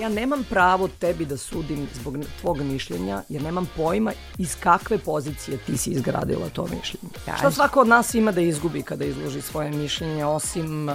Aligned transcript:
Ja 0.00 0.08
nemam 0.08 0.44
pravo 0.50 0.88
tebi 0.88 1.24
da 1.24 1.36
sudim 1.36 1.88
zbog 1.94 2.16
tvog 2.40 2.60
mišljenja, 2.60 3.22
jer 3.28 3.42
nemam 3.42 3.70
pojma 3.76 4.12
iz 4.38 4.56
kakve 4.60 4.98
pozicije 4.98 5.58
ti 5.58 5.76
si 5.76 5.90
izgradila 5.90 6.48
to 6.48 6.62
mišljenje. 6.62 7.08
Kaži. 7.24 7.38
Šta 7.38 7.50
svako 7.50 7.80
od 7.80 7.88
nas 7.88 8.14
ima 8.14 8.32
da 8.32 8.40
izgubi 8.40 8.82
kada 8.82 9.04
izloži 9.04 9.40
svoje 9.40 9.70
mišljenje, 9.70 10.24
osim 10.24 10.88
uh, 10.88 10.94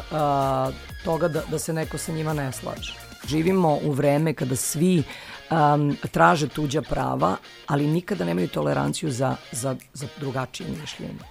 toga 1.03 1.27
da, 1.27 1.41
da 1.51 1.59
se 1.59 1.73
neko 1.73 1.97
sa 1.97 2.11
njima 2.11 2.33
ne 2.33 2.51
slaže. 2.51 2.95
Živimo 3.27 3.79
u 3.83 3.91
vreme 3.91 4.33
kada 4.33 4.55
svi 4.55 5.03
um, 5.51 5.97
traže 6.11 6.47
tuđa 6.47 6.81
prava, 6.81 7.35
ali 7.67 7.87
nikada 7.87 8.25
nemaju 8.25 8.47
toleranciju 8.47 9.11
za, 9.11 9.35
za, 9.51 9.75
za 9.93 10.07
drugačije 10.19 10.69
mišljenje. 10.81 11.30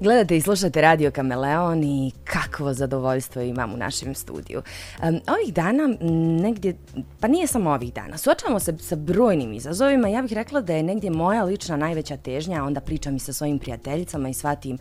Gledate 0.00 0.36
i 0.36 0.40
slušate 0.40 0.80
Radio 0.80 1.10
Kameleon 1.10 1.84
i 1.84 2.12
kakvo 2.24 2.72
zadovoljstvo 2.72 3.42
imam 3.42 3.74
u 3.74 3.76
našem 3.76 4.14
studiju. 4.14 4.62
Um, 5.02 5.06
ovih 5.08 5.54
dana 5.54 5.96
negdje, 6.42 6.76
pa 7.20 7.28
nije 7.28 7.46
samo 7.46 7.70
ovih 7.70 7.94
dana, 7.94 8.18
suočavamo 8.18 8.60
se 8.60 8.78
sa 8.78 8.96
brojnim 8.96 9.52
izazovima. 9.52 10.08
Ja 10.08 10.22
bih 10.22 10.32
rekla 10.32 10.60
da 10.60 10.74
je 10.74 10.82
negdje 10.82 11.10
moja 11.10 11.44
lična 11.44 11.76
najveća 11.76 12.16
težnja, 12.16 12.64
onda 12.64 12.80
pričam 12.80 13.16
i 13.16 13.18
sa 13.18 13.32
svojim 13.32 13.58
prijateljicama 13.58 14.28
i 14.28 14.34
shvatim 14.34 14.78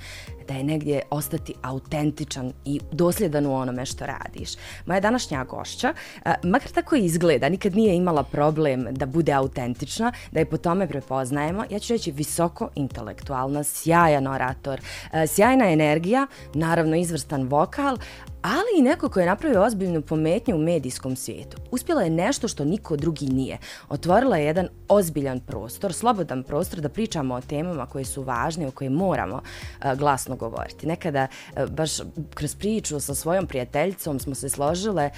da 0.47 0.53
je 0.53 0.63
negdje 0.63 1.01
ostati 1.09 1.53
autentičan 1.61 2.53
i 2.65 2.79
dosljedan 2.91 3.45
u 3.45 3.55
onome 3.55 3.85
što 3.85 4.05
radiš. 4.05 4.49
Moja 4.85 4.99
današnja 4.99 5.43
gošća, 5.43 5.93
uh, 6.25 6.31
makar 6.43 6.71
tako 6.71 6.95
izgleda, 6.95 7.49
nikad 7.49 7.75
nije 7.75 7.95
imala 7.95 8.23
problem 8.23 8.87
da 8.91 9.05
bude 9.05 9.31
autentična, 9.31 10.11
da 10.31 10.39
je 10.39 10.45
po 10.45 10.57
tome 10.57 10.87
prepoznajemo. 10.87 11.63
Ja 11.69 11.79
ću 11.79 11.93
reći 11.93 12.11
visoko 12.11 12.69
intelektualna, 12.75 13.63
sjajan 13.63 14.27
orator, 14.27 14.81
sjajna 15.27 15.71
energija, 15.71 16.27
naravno 16.53 16.95
izvrstan 16.95 17.43
vokal, 17.43 17.97
ali 18.41 18.79
i 18.79 18.81
neko 18.81 19.09
ko 19.09 19.19
je 19.19 19.25
napravio 19.25 19.63
ozbiljnu 19.63 20.01
pometnju 20.01 20.55
u 20.55 20.59
medijskom 20.59 21.15
svijetu. 21.15 21.57
Uspjela 21.71 22.01
je 22.01 22.09
nešto 22.09 22.47
što 22.47 22.65
niko 22.65 22.95
drugi 22.95 23.25
nije. 23.25 23.57
Otvorila 23.89 24.37
je 24.37 24.45
jedan 24.45 24.67
ozbiljan 24.89 25.39
prostor, 25.39 25.93
slobodan 25.93 26.43
prostor 26.43 26.79
da 26.79 26.89
pričamo 26.89 27.35
o 27.35 27.41
temama 27.41 27.85
koje 27.85 28.05
su 28.05 28.23
važne, 28.23 28.67
o 28.67 28.71
koje 28.71 28.89
moramo 28.89 29.35
uh, 29.35 29.93
glasno 29.93 30.35
govoriti. 30.35 30.87
Nekada, 30.87 31.27
uh, 31.27 31.69
baš 31.69 31.91
kroz 32.33 32.55
priču 32.55 32.99
sa 32.99 33.15
svojom 33.15 33.47
prijateljicom 33.47 34.19
smo 34.19 34.35
se 34.35 34.49
složile 34.49 35.09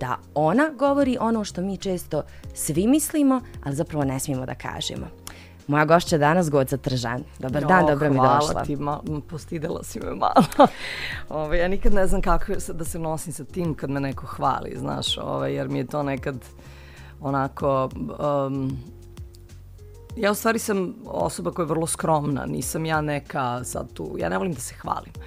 da 0.00 0.16
ona 0.34 0.70
govori 0.78 1.16
ono 1.20 1.44
što 1.44 1.62
mi 1.62 1.76
često 1.76 2.22
svi 2.54 2.86
mislimo, 2.86 3.40
ali 3.64 3.76
zapravo 3.76 4.04
ne 4.04 4.20
smijemo 4.20 4.46
da 4.46 4.54
kažemo. 4.54 5.25
Moja 5.66 5.84
gošća 5.84 6.18
danas 6.18 6.50
Goca 6.50 6.76
Tržan. 6.76 7.24
Dobar 7.38 7.64
dan, 7.64 7.86
dobro 7.86 8.10
mi 8.10 8.16
došla. 8.16 8.38
Hvala 8.52 8.64
ti, 8.64 8.76
ma, 8.76 9.00
postidela 9.28 9.82
si 9.82 10.00
me 10.00 10.14
malo. 10.14 10.68
ove, 11.28 11.58
ja 11.58 11.68
nikad 11.68 11.94
ne 11.94 12.06
znam 12.06 12.22
kako 12.22 12.52
da 12.68 12.84
se 12.84 12.98
nosim 12.98 13.32
sa 13.32 13.44
tim 13.44 13.74
kad 13.74 13.90
me 13.90 14.00
neko 14.00 14.26
hvali, 14.26 14.74
znaš, 14.76 15.18
ove, 15.18 15.54
jer 15.54 15.68
mi 15.68 15.78
je 15.78 15.86
to 15.86 16.02
nekad 16.02 16.36
onako... 17.20 17.88
Um, 18.46 18.78
ja 20.16 20.30
u 20.30 20.34
stvari 20.34 20.58
sam 20.58 20.94
osoba 21.06 21.50
koja 21.50 21.64
je 21.64 21.68
vrlo 21.68 21.86
skromna, 21.86 22.46
nisam 22.46 22.86
ja 22.86 23.00
neka 23.00 23.64
sad 23.64 23.92
tu, 23.92 24.16
ja 24.18 24.28
ne 24.28 24.38
volim 24.38 24.52
da 24.52 24.60
se 24.60 24.74
hvalim. 24.74 25.12
Uh, 25.16 25.22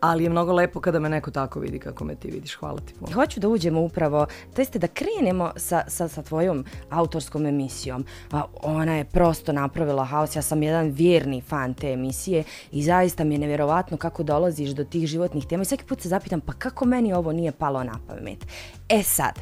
ali 0.00 0.24
je 0.24 0.30
mnogo 0.30 0.52
lepo 0.52 0.80
kada 0.80 0.98
me 0.98 1.08
neko 1.08 1.30
tako 1.30 1.60
vidi 1.60 1.78
kako 1.78 2.04
me 2.04 2.14
ti 2.14 2.30
vidiš. 2.30 2.54
Hvala 2.54 2.80
ti 2.80 2.94
puno. 2.94 3.12
Hoću 3.12 3.40
da 3.40 3.48
uđemo 3.48 3.80
upravo, 3.80 4.26
to 4.54 4.60
jeste 4.60 4.78
da 4.78 4.86
krenemo 4.86 5.52
sa, 5.56 5.82
sa, 5.88 6.08
sa 6.08 6.22
tvojom 6.22 6.64
autorskom 6.90 7.46
emisijom. 7.46 8.04
A, 8.32 8.42
ona 8.62 8.96
je 8.96 9.04
prosto 9.04 9.52
napravila 9.52 10.04
haos. 10.04 10.36
Ja 10.36 10.42
sam 10.42 10.62
jedan 10.62 10.90
vjerni 10.90 11.40
fan 11.40 11.74
te 11.74 11.92
emisije 11.92 12.44
i 12.72 12.82
zaista 12.82 13.24
mi 13.24 13.34
je 13.34 13.38
nevjerovatno 13.38 13.96
kako 13.96 14.22
dolaziš 14.22 14.70
do 14.70 14.84
tih 14.84 15.06
životnih 15.06 15.46
tema. 15.46 15.62
I 15.62 15.64
svaki 15.64 15.84
put 15.84 16.00
se 16.00 16.08
zapitam, 16.08 16.40
pa 16.40 16.52
kako 16.52 16.84
meni 16.84 17.12
ovo 17.12 17.32
nije 17.32 17.52
palo 17.52 17.84
na 17.84 17.98
pamet? 18.08 18.46
E 18.88 19.02
sad, 19.02 19.40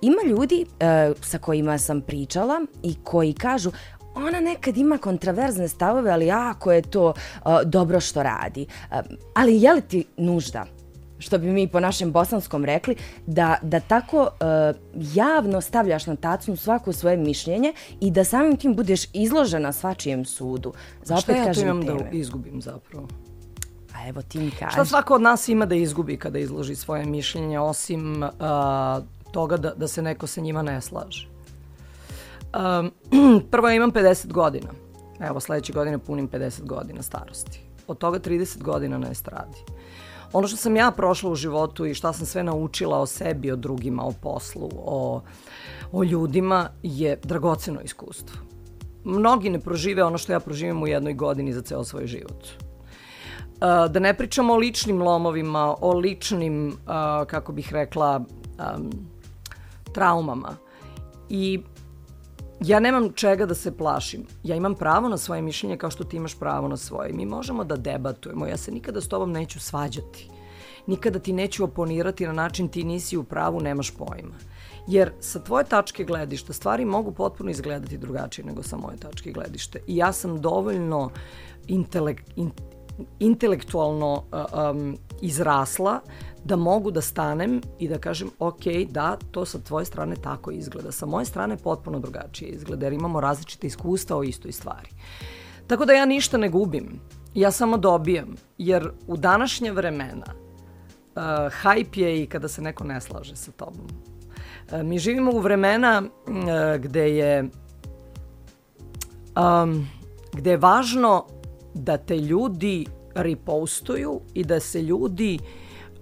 ima 0.00 0.22
ljudi 0.26 0.64
uh, 0.68 1.16
sa 1.22 1.38
kojima 1.38 1.78
sam 1.78 2.00
pričala 2.00 2.60
i 2.82 2.94
koji 3.04 3.32
kažu, 3.32 3.70
ona 4.16 4.40
nekad 4.40 4.76
ima 4.76 4.98
kontraverzne 4.98 5.68
stavove, 5.68 6.10
ali 6.10 6.26
jako 6.26 6.72
je 6.72 6.82
to 6.82 7.06
uh, 7.08 7.52
dobro 7.64 8.00
što 8.00 8.22
radi. 8.22 8.66
Uh, 8.90 8.98
ali 9.34 9.62
je 9.62 9.72
li 9.72 9.80
ti 9.80 10.04
nužda, 10.16 10.66
što 11.18 11.38
bi 11.38 11.52
mi 11.52 11.68
po 11.68 11.80
našem 11.80 12.12
bosanskom 12.12 12.64
rekli, 12.64 12.96
da, 13.26 13.56
da 13.62 13.80
tako 13.80 14.20
uh, 14.20 14.28
javno 15.14 15.60
stavljaš 15.60 16.06
na 16.06 16.16
tacnu 16.16 16.56
svako 16.56 16.92
svoje 16.92 17.16
mišljenje 17.16 17.72
i 18.00 18.10
da 18.10 18.24
samim 18.24 18.56
tim 18.56 18.74
budeš 18.76 19.08
izložena 19.12 19.72
svačijem 19.72 20.24
sudu? 20.24 20.72
Za 21.04 21.16
Šta 21.16 21.32
ja 21.32 21.54
to 21.54 21.60
imam 21.60 21.86
teme. 21.86 22.10
da 22.10 22.16
izgubim 22.16 22.62
zapravo? 22.62 23.08
A 23.94 24.08
evo 24.08 24.22
ti 24.22 24.38
mi 24.38 24.50
kaži. 24.50 24.72
Šta 24.72 24.84
svako 24.84 25.14
od 25.14 25.22
nas 25.22 25.48
ima 25.48 25.66
da 25.66 25.74
izgubi 25.74 26.16
kada 26.16 26.38
izloži 26.38 26.74
svoje 26.74 27.04
mišljenje, 27.04 27.60
osim 27.60 28.22
uh, 28.22 28.30
toga 29.32 29.56
da, 29.56 29.74
da 29.74 29.88
se 29.88 30.02
neko 30.02 30.26
sa 30.26 30.40
njima 30.40 30.62
ne 30.62 30.80
slaže? 30.80 31.35
Um, 32.56 32.90
prvo 33.50 33.68
ja 33.68 33.74
imam 33.74 33.92
50 33.92 34.32
godina. 34.32 34.68
Evo, 35.20 35.40
sledeće 35.40 35.72
godine 35.72 35.98
punim 35.98 36.28
50 36.28 36.62
godina 36.62 37.02
starosti. 37.02 37.60
Od 37.86 37.98
toga 37.98 38.18
30 38.18 38.62
godina 38.62 38.98
na 38.98 39.10
estradi. 39.10 39.58
Ono 40.32 40.48
što 40.48 40.56
sam 40.56 40.76
ja 40.76 40.90
prošla 40.90 41.30
u 41.30 41.34
životu 41.34 41.86
i 41.86 41.94
šta 41.94 42.12
sam 42.12 42.26
sve 42.26 42.42
naučila 42.42 43.00
o 43.00 43.06
sebi, 43.06 43.52
o 43.52 43.56
drugima, 43.56 44.04
o 44.04 44.12
poslu, 44.22 44.70
o, 44.72 45.22
o 45.92 46.04
ljudima 46.04 46.68
je 46.82 47.18
dragoceno 47.22 47.80
iskustvo. 47.80 48.36
Mnogi 49.04 49.50
ne 49.50 49.60
prožive 49.60 50.04
ono 50.04 50.18
što 50.18 50.32
ja 50.32 50.40
proživim 50.40 50.82
u 50.82 50.86
jednoj 50.86 51.14
godini 51.14 51.52
za 51.52 51.62
ceo 51.62 51.84
svoj 51.84 52.06
život. 52.06 52.46
Uh, 52.46 53.92
da 53.92 54.00
ne 54.00 54.14
pričamo 54.14 54.52
o 54.52 54.56
ličnim 54.56 55.02
lomovima, 55.02 55.74
o 55.80 55.92
ličnim, 55.92 56.68
uh, 56.68 57.26
kako 57.26 57.52
bih 57.52 57.72
rekla, 57.72 58.20
um, 58.76 58.90
traumama. 59.92 60.56
I 61.28 61.60
Ja 62.64 62.80
nemam 62.80 63.12
čega 63.12 63.46
da 63.46 63.54
se 63.54 63.76
plašim. 63.76 64.26
Ja 64.42 64.56
imam 64.56 64.74
pravo 64.74 65.08
na 65.08 65.18
svoje 65.18 65.42
mišljenje 65.42 65.76
kao 65.76 65.90
što 65.90 66.04
ti 66.04 66.16
imaš 66.16 66.38
pravo 66.38 66.68
na 66.68 66.76
svoje. 66.76 67.12
Mi 67.12 67.26
možemo 67.26 67.64
da 67.64 67.76
debatujemo. 67.76 68.46
Ja 68.46 68.56
se 68.56 68.72
nikada 68.72 69.00
s 69.00 69.08
tobom 69.08 69.32
neću 69.32 69.60
svađati. 69.60 70.30
Nikada 70.86 71.18
ti 71.18 71.32
neću 71.32 71.64
oponirati 71.64 72.26
na 72.26 72.32
način 72.32 72.68
ti 72.68 72.84
nisi 72.84 73.16
u 73.16 73.24
pravu, 73.24 73.60
nemaš 73.60 73.90
pojma. 73.90 74.34
Jer 74.86 75.10
sa 75.20 75.42
tvoje 75.42 75.64
tačke 75.64 76.04
gledišta 76.04 76.52
stvari 76.52 76.84
mogu 76.84 77.12
potpuno 77.12 77.50
izgledati 77.50 77.98
drugačije 77.98 78.44
nego 78.44 78.62
sa 78.62 78.76
moje 78.76 78.96
tačke 78.96 79.32
gledište. 79.32 79.80
I 79.86 79.96
ja 79.96 80.12
sam 80.12 80.40
dovoljno 80.40 81.10
intelek, 81.66 82.22
in, 82.36 82.50
intelektualno 83.18 84.22
um, 84.32 84.96
izrasla 85.22 86.00
da 86.44 86.56
mogu 86.56 86.90
da 86.90 87.00
stanem 87.00 87.60
i 87.78 87.88
da 87.88 87.98
kažem 87.98 88.30
ok, 88.38 88.64
da, 88.90 89.16
to 89.30 89.44
sa 89.44 89.58
tvoje 89.58 89.84
strane 89.84 90.16
tako 90.16 90.50
izgleda. 90.50 90.92
Sa 90.92 91.06
moje 91.06 91.24
strane 91.24 91.56
potpuno 91.56 91.98
drugačije 91.98 92.50
izgleda 92.50 92.86
jer 92.86 92.92
imamo 92.92 93.20
različite 93.20 93.66
iskustva 93.66 94.16
o 94.16 94.22
istoj 94.22 94.52
stvari. 94.52 94.88
Tako 95.66 95.84
da 95.84 95.92
ja 95.92 96.06
ništa 96.06 96.38
ne 96.38 96.48
gubim. 96.48 97.00
Ja 97.34 97.50
samo 97.50 97.76
dobijam. 97.76 98.34
Jer 98.58 98.90
u 99.06 99.16
današnje 99.16 99.72
vremena 99.72 100.26
uh, 100.26 101.22
hype 101.62 101.98
je 101.98 102.22
i 102.22 102.26
kada 102.26 102.48
se 102.48 102.62
neko 102.62 102.84
ne 102.84 103.00
slaže 103.00 103.36
sa 103.36 103.52
tobom. 103.52 103.86
Mi 104.72 104.98
živimo 104.98 105.32
u 105.32 105.40
vremena 105.40 106.02
uh, 106.02 106.82
gde 106.82 107.16
je 107.16 107.50
um, 109.36 109.88
gde 110.32 110.50
je 110.50 110.56
važno 110.56 111.26
da 111.76 111.96
te 111.96 112.16
ljudi 112.16 112.86
repostuju 113.14 114.20
i 114.34 114.44
da 114.44 114.60
se 114.60 114.82
ljudi 114.82 115.38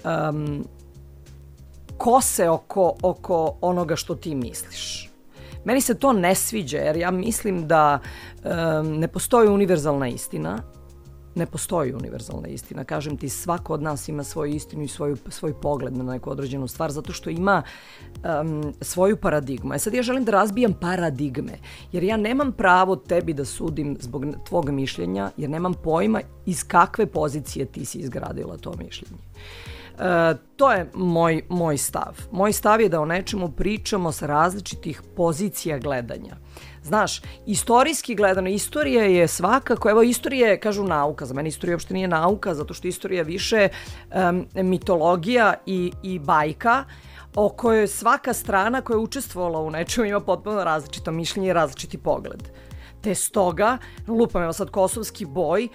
um, 0.04 0.64
kose 1.98 2.48
oko, 2.48 2.94
oko 3.02 3.56
onoga 3.60 3.96
što 3.96 4.14
ti 4.14 4.34
misliš. 4.34 5.10
Meni 5.64 5.80
se 5.80 5.94
to 5.94 6.12
ne 6.12 6.34
sviđa 6.34 6.78
jer 6.78 6.96
ja 6.96 7.10
mislim 7.10 7.68
da 7.68 7.98
um, 7.98 8.98
ne 8.98 9.08
postoji 9.08 9.48
univerzalna 9.48 10.08
istina. 10.08 10.62
Ne 11.34 11.46
postoji 11.46 11.94
univerzalna 11.94 12.48
istina. 12.48 12.84
Kažem 12.84 13.16
ti, 13.16 13.28
svako 13.28 13.74
od 13.74 13.82
nas 13.82 14.08
ima 14.08 14.24
svoju 14.24 14.54
istinu 14.54 14.82
i 14.82 14.88
svoju, 14.88 15.16
svoj 15.28 15.60
pogled 15.60 15.96
na 15.96 16.04
neku 16.04 16.30
određenu 16.30 16.68
stvar 16.68 16.90
zato 16.90 17.12
što 17.12 17.30
ima 17.30 17.62
um, 18.14 18.72
svoju 18.80 19.16
paradigmu. 19.16 19.74
E 19.74 19.78
sad 19.78 19.94
ja 19.94 20.02
želim 20.02 20.24
da 20.24 20.32
razbijam 20.32 20.72
paradigme 20.80 21.58
jer 21.92 22.02
ja 22.02 22.16
nemam 22.16 22.52
pravo 22.52 22.96
tebi 22.96 23.32
da 23.32 23.44
sudim 23.44 23.96
zbog 24.00 24.24
tvog 24.46 24.70
mišljenja 24.70 25.30
jer 25.36 25.50
nemam 25.50 25.74
pojma 25.74 26.20
iz 26.46 26.64
kakve 26.64 27.06
pozicije 27.06 27.66
ti 27.66 27.84
si 27.84 27.98
izgradila 27.98 28.56
to 28.56 28.72
mišljenje. 28.78 29.18
E, 29.98 30.34
to 30.56 30.72
je 30.72 30.90
moj, 30.94 31.42
moj 31.48 31.78
stav. 31.78 32.26
Moj 32.32 32.52
stav 32.52 32.80
je 32.80 32.88
da 32.88 33.00
o 33.00 33.06
nečemu 33.06 33.52
pričamo 33.52 34.12
sa 34.12 34.26
različitih 34.26 35.02
pozicija 35.16 35.78
gledanja. 35.78 36.36
Znaš, 36.82 37.22
istorijski 37.46 38.14
gledano, 38.14 38.48
istorija 38.48 39.04
je 39.04 39.28
svakako, 39.28 39.90
evo 39.90 40.02
istorija 40.02 40.48
je, 40.48 40.60
kažu 40.60 40.84
nauka, 40.84 41.26
za 41.26 41.34
mene 41.34 41.48
istorija 41.48 41.74
uopšte 41.74 41.94
nije 41.94 42.08
nauka, 42.08 42.54
zato 42.54 42.74
što 42.74 42.88
istorija 42.88 43.22
više 43.22 43.68
um, 44.28 44.46
mitologija 44.54 45.54
i, 45.66 45.92
i 46.02 46.18
bajka, 46.18 46.84
o 47.34 47.48
kojoj 47.48 47.86
svaka 47.86 48.32
strana 48.32 48.80
koja 48.80 48.94
je 48.94 48.98
učestvovala 48.98 49.60
u 49.60 49.70
nečemu 49.70 50.06
ima 50.06 50.20
potpuno 50.20 50.64
različito 50.64 51.10
mišljenje 51.10 51.48
i 51.48 51.52
različiti 51.52 51.98
pogled. 51.98 52.42
Te 53.00 53.14
stoga, 53.14 53.78
lupam 54.08 54.42
evo 54.42 54.52
sad 54.52 54.70
kosovski 54.70 55.26
boj, 55.26 55.68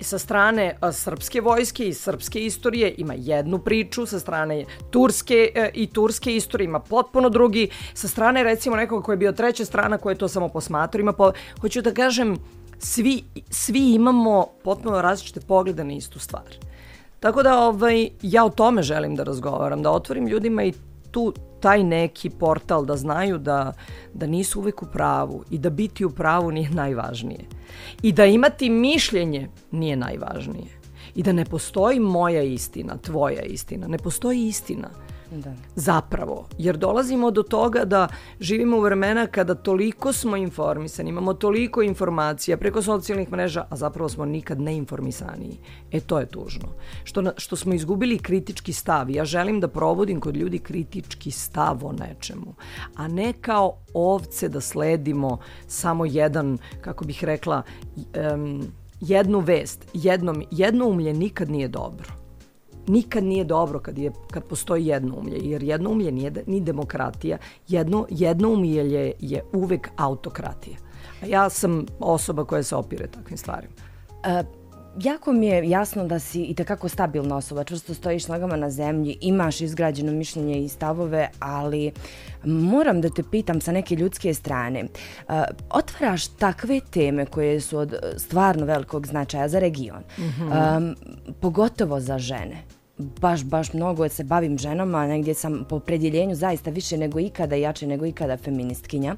sa 0.00 0.18
strane 0.18 0.76
srpske 0.92 1.40
vojske 1.40 1.88
i 1.88 1.94
srpske 1.94 2.40
istorije 2.40 2.94
ima 2.98 3.14
jednu 3.16 3.58
priču, 3.58 4.06
sa 4.06 4.18
strane 4.18 4.64
turske 4.90 5.50
e, 5.54 5.70
i 5.74 5.86
turske 5.86 6.36
istorije 6.36 6.64
ima 6.64 6.80
potpuno 6.80 7.28
drugi, 7.28 7.68
sa 7.94 8.08
strane 8.08 8.42
recimo 8.42 8.76
nekog 8.76 9.04
koji 9.04 9.14
je 9.14 9.18
bio 9.18 9.32
treća 9.32 9.64
strana 9.64 9.98
koja 9.98 10.12
je 10.12 10.18
to 10.18 10.28
samo 10.28 10.48
posmatrao, 10.48 11.00
ima 11.00 11.12
po... 11.12 11.32
hoću 11.60 11.82
da 11.82 11.94
kažem 11.94 12.36
svi, 12.78 13.24
svi 13.50 13.94
imamo 13.94 14.46
potpuno 14.64 15.02
različite 15.02 15.40
poglede 15.40 15.84
na 15.84 15.92
istu 15.92 16.18
stvar. 16.18 16.56
Tako 17.20 17.42
da 17.42 17.58
ovaj, 17.58 18.08
ja 18.22 18.44
o 18.44 18.50
tome 18.50 18.82
želim 18.82 19.16
da 19.16 19.22
razgovaram, 19.22 19.82
da 19.82 19.90
otvorim 19.90 20.26
ljudima 20.26 20.64
i 20.64 20.72
tu 21.10 21.32
taj 21.66 21.84
neki 21.84 22.30
portal 22.30 22.84
da 22.86 22.96
znaju 22.96 23.38
da, 23.38 23.72
da 24.14 24.26
nisu 24.26 24.60
uvek 24.60 24.82
u 24.82 24.86
pravu 24.86 25.44
i 25.50 25.58
da 25.58 25.70
biti 25.70 26.04
u 26.04 26.10
pravu 26.10 26.50
nije 26.50 26.70
najvažnije. 26.70 27.40
I 28.02 28.12
da 28.12 28.26
imati 28.26 28.70
mišljenje 28.70 29.48
nije 29.70 29.96
najvažnije. 29.96 30.78
I 31.14 31.22
da 31.22 31.32
ne 31.32 31.44
postoji 31.44 32.00
moja 32.00 32.42
istina, 32.42 32.96
tvoja 32.96 33.42
istina. 33.42 33.88
Ne 33.88 33.98
postoji 33.98 34.46
istina. 34.46 34.90
Da. 35.30 35.54
Zapravo. 35.74 36.48
Jer 36.58 36.76
dolazimo 36.76 37.30
do 37.30 37.42
toga 37.42 37.84
da 37.84 38.08
živimo 38.40 38.76
u 38.76 38.80
vremena 38.80 39.26
kada 39.26 39.54
toliko 39.54 40.12
smo 40.12 40.36
informisani, 40.36 41.10
imamo 41.10 41.34
toliko 41.34 41.82
informacija 41.82 42.56
preko 42.56 42.82
socijalnih 42.82 43.32
mreža, 43.32 43.66
a 43.70 43.76
zapravo 43.76 44.08
smo 44.08 44.24
nikad 44.24 44.60
neinformisaniji. 44.60 45.58
E 45.92 46.00
to 46.00 46.18
je 46.18 46.26
tužno. 46.26 46.68
Što, 47.04 47.22
na, 47.22 47.32
što 47.36 47.56
smo 47.56 47.74
izgubili 47.74 48.18
kritički 48.18 48.72
stav. 48.72 49.10
Ja 49.10 49.24
želim 49.24 49.60
da 49.60 49.68
provodim 49.68 50.20
kod 50.20 50.36
ljudi 50.36 50.58
kritički 50.58 51.30
stav 51.30 51.86
o 51.86 51.92
nečemu, 51.92 52.54
a 52.96 53.08
ne 53.08 53.32
kao 53.32 53.78
ovce 53.94 54.48
da 54.48 54.60
sledimo 54.60 55.38
samo 55.66 56.04
jedan, 56.04 56.58
kako 56.80 57.04
bih 57.04 57.24
rekla, 57.24 57.62
um, 58.34 58.62
jednu 59.00 59.40
vest. 59.40 59.86
Jedno, 59.94 60.34
jedno 60.50 60.86
umlje 60.88 61.12
nikad 61.12 61.50
nije 61.50 61.68
dobro 61.68 62.25
nikad 62.86 63.24
nije 63.24 63.44
dobro 63.44 63.78
kad, 63.78 63.98
je, 63.98 64.12
kad 64.30 64.44
postoji 64.44 64.86
jednoumlje, 64.86 65.38
jer 65.42 65.62
jednoumlje 65.62 66.12
nije 66.12 66.32
ni 66.46 66.60
demokratija, 66.60 67.38
jedno, 67.68 68.06
jednoumlje 68.10 68.90
je, 68.92 69.12
je 69.20 69.42
uvek 69.52 69.88
autokratija. 69.96 70.76
A 71.22 71.26
ja 71.26 71.50
sam 71.50 71.86
osoba 72.00 72.44
koja 72.44 72.62
se 72.62 72.76
opire 72.76 73.06
takvim 73.06 73.38
stvarima. 73.38 73.74
A, 74.24 74.42
jako 75.00 75.32
mi 75.32 75.46
je 75.46 75.70
jasno 75.70 76.04
da 76.04 76.18
si 76.18 76.42
i 76.42 76.54
takako 76.54 76.88
stabilna 76.88 77.36
osoba, 77.36 77.64
čvrsto 77.64 77.94
stojiš 77.94 78.28
nogama 78.28 78.56
na 78.56 78.70
zemlji, 78.70 79.18
imaš 79.20 79.60
izgrađeno 79.60 80.12
mišljenje 80.12 80.64
i 80.64 80.68
stavove, 80.68 81.28
ali 81.38 81.92
moram 82.44 83.00
da 83.00 83.10
te 83.10 83.22
pitam 83.30 83.60
sa 83.60 83.72
neke 83.72 83.96
ljudske 83.96 84.34
strane. 84.34 84.84
Uh, 85.28 85.34
otvaraš 85.70 86.26
takve 86.28 86.80
teme 86.90 87.26
koje 87.26 87.60
su 87.60 87.78
od 87.78 87.94
stvarno 88.16 88.66
velikog 88.66 89.06
značaja 89.06 89.48
za 89.48 89.58
region, 89.58 90.02
mm 90.18 90.22
-hmm. 90.22 90.76
um, 90.76 90.96
pogotovo 91.40 92.00
za 92.00 92.18
žene 92.18 92.75
baš, 92.98 93.44
baš 93.44 93.72
mnogo 93.72 94.08
se 94.08 94.24
bavim 94.24 94.58
ženama, 94.58 95.06
negdje 95.06 95.34
sam 95.34 95.66
po 95.68 95.78
predjeljenju 95.78 96.34
zaista 96.34 96.70
više 96.70 96.98
nego 96.98 97.20
ikada, 97.20 97.56
jače 97.56 97.86
nego 97.86 98.06
ikada 98.06 98.36
feministkinja. 98.36 99.16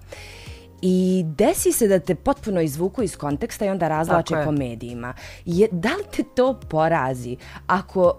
I 0.83 1.25
desi 1.27 1.73
se 1.73 1.89
da 1.89 1.99
te 1.99 2.15
potpuno 2.15 2.61
izvuku 2.61 3.03
iz 3.03 3.17
konteksta 3.17 3.65
i 3.65 3.69
onda 3.69 3.89
razlače 3.89 4.35
po 4.45 4.53
medijima. 4.53 5.15
Je, 5.45 5.69
da 5.73 5.89
li 5.89 6.05
te 6.17 6.23
to 6.35 6.61
porazi 6.69 7.37
ako 7.67 8.15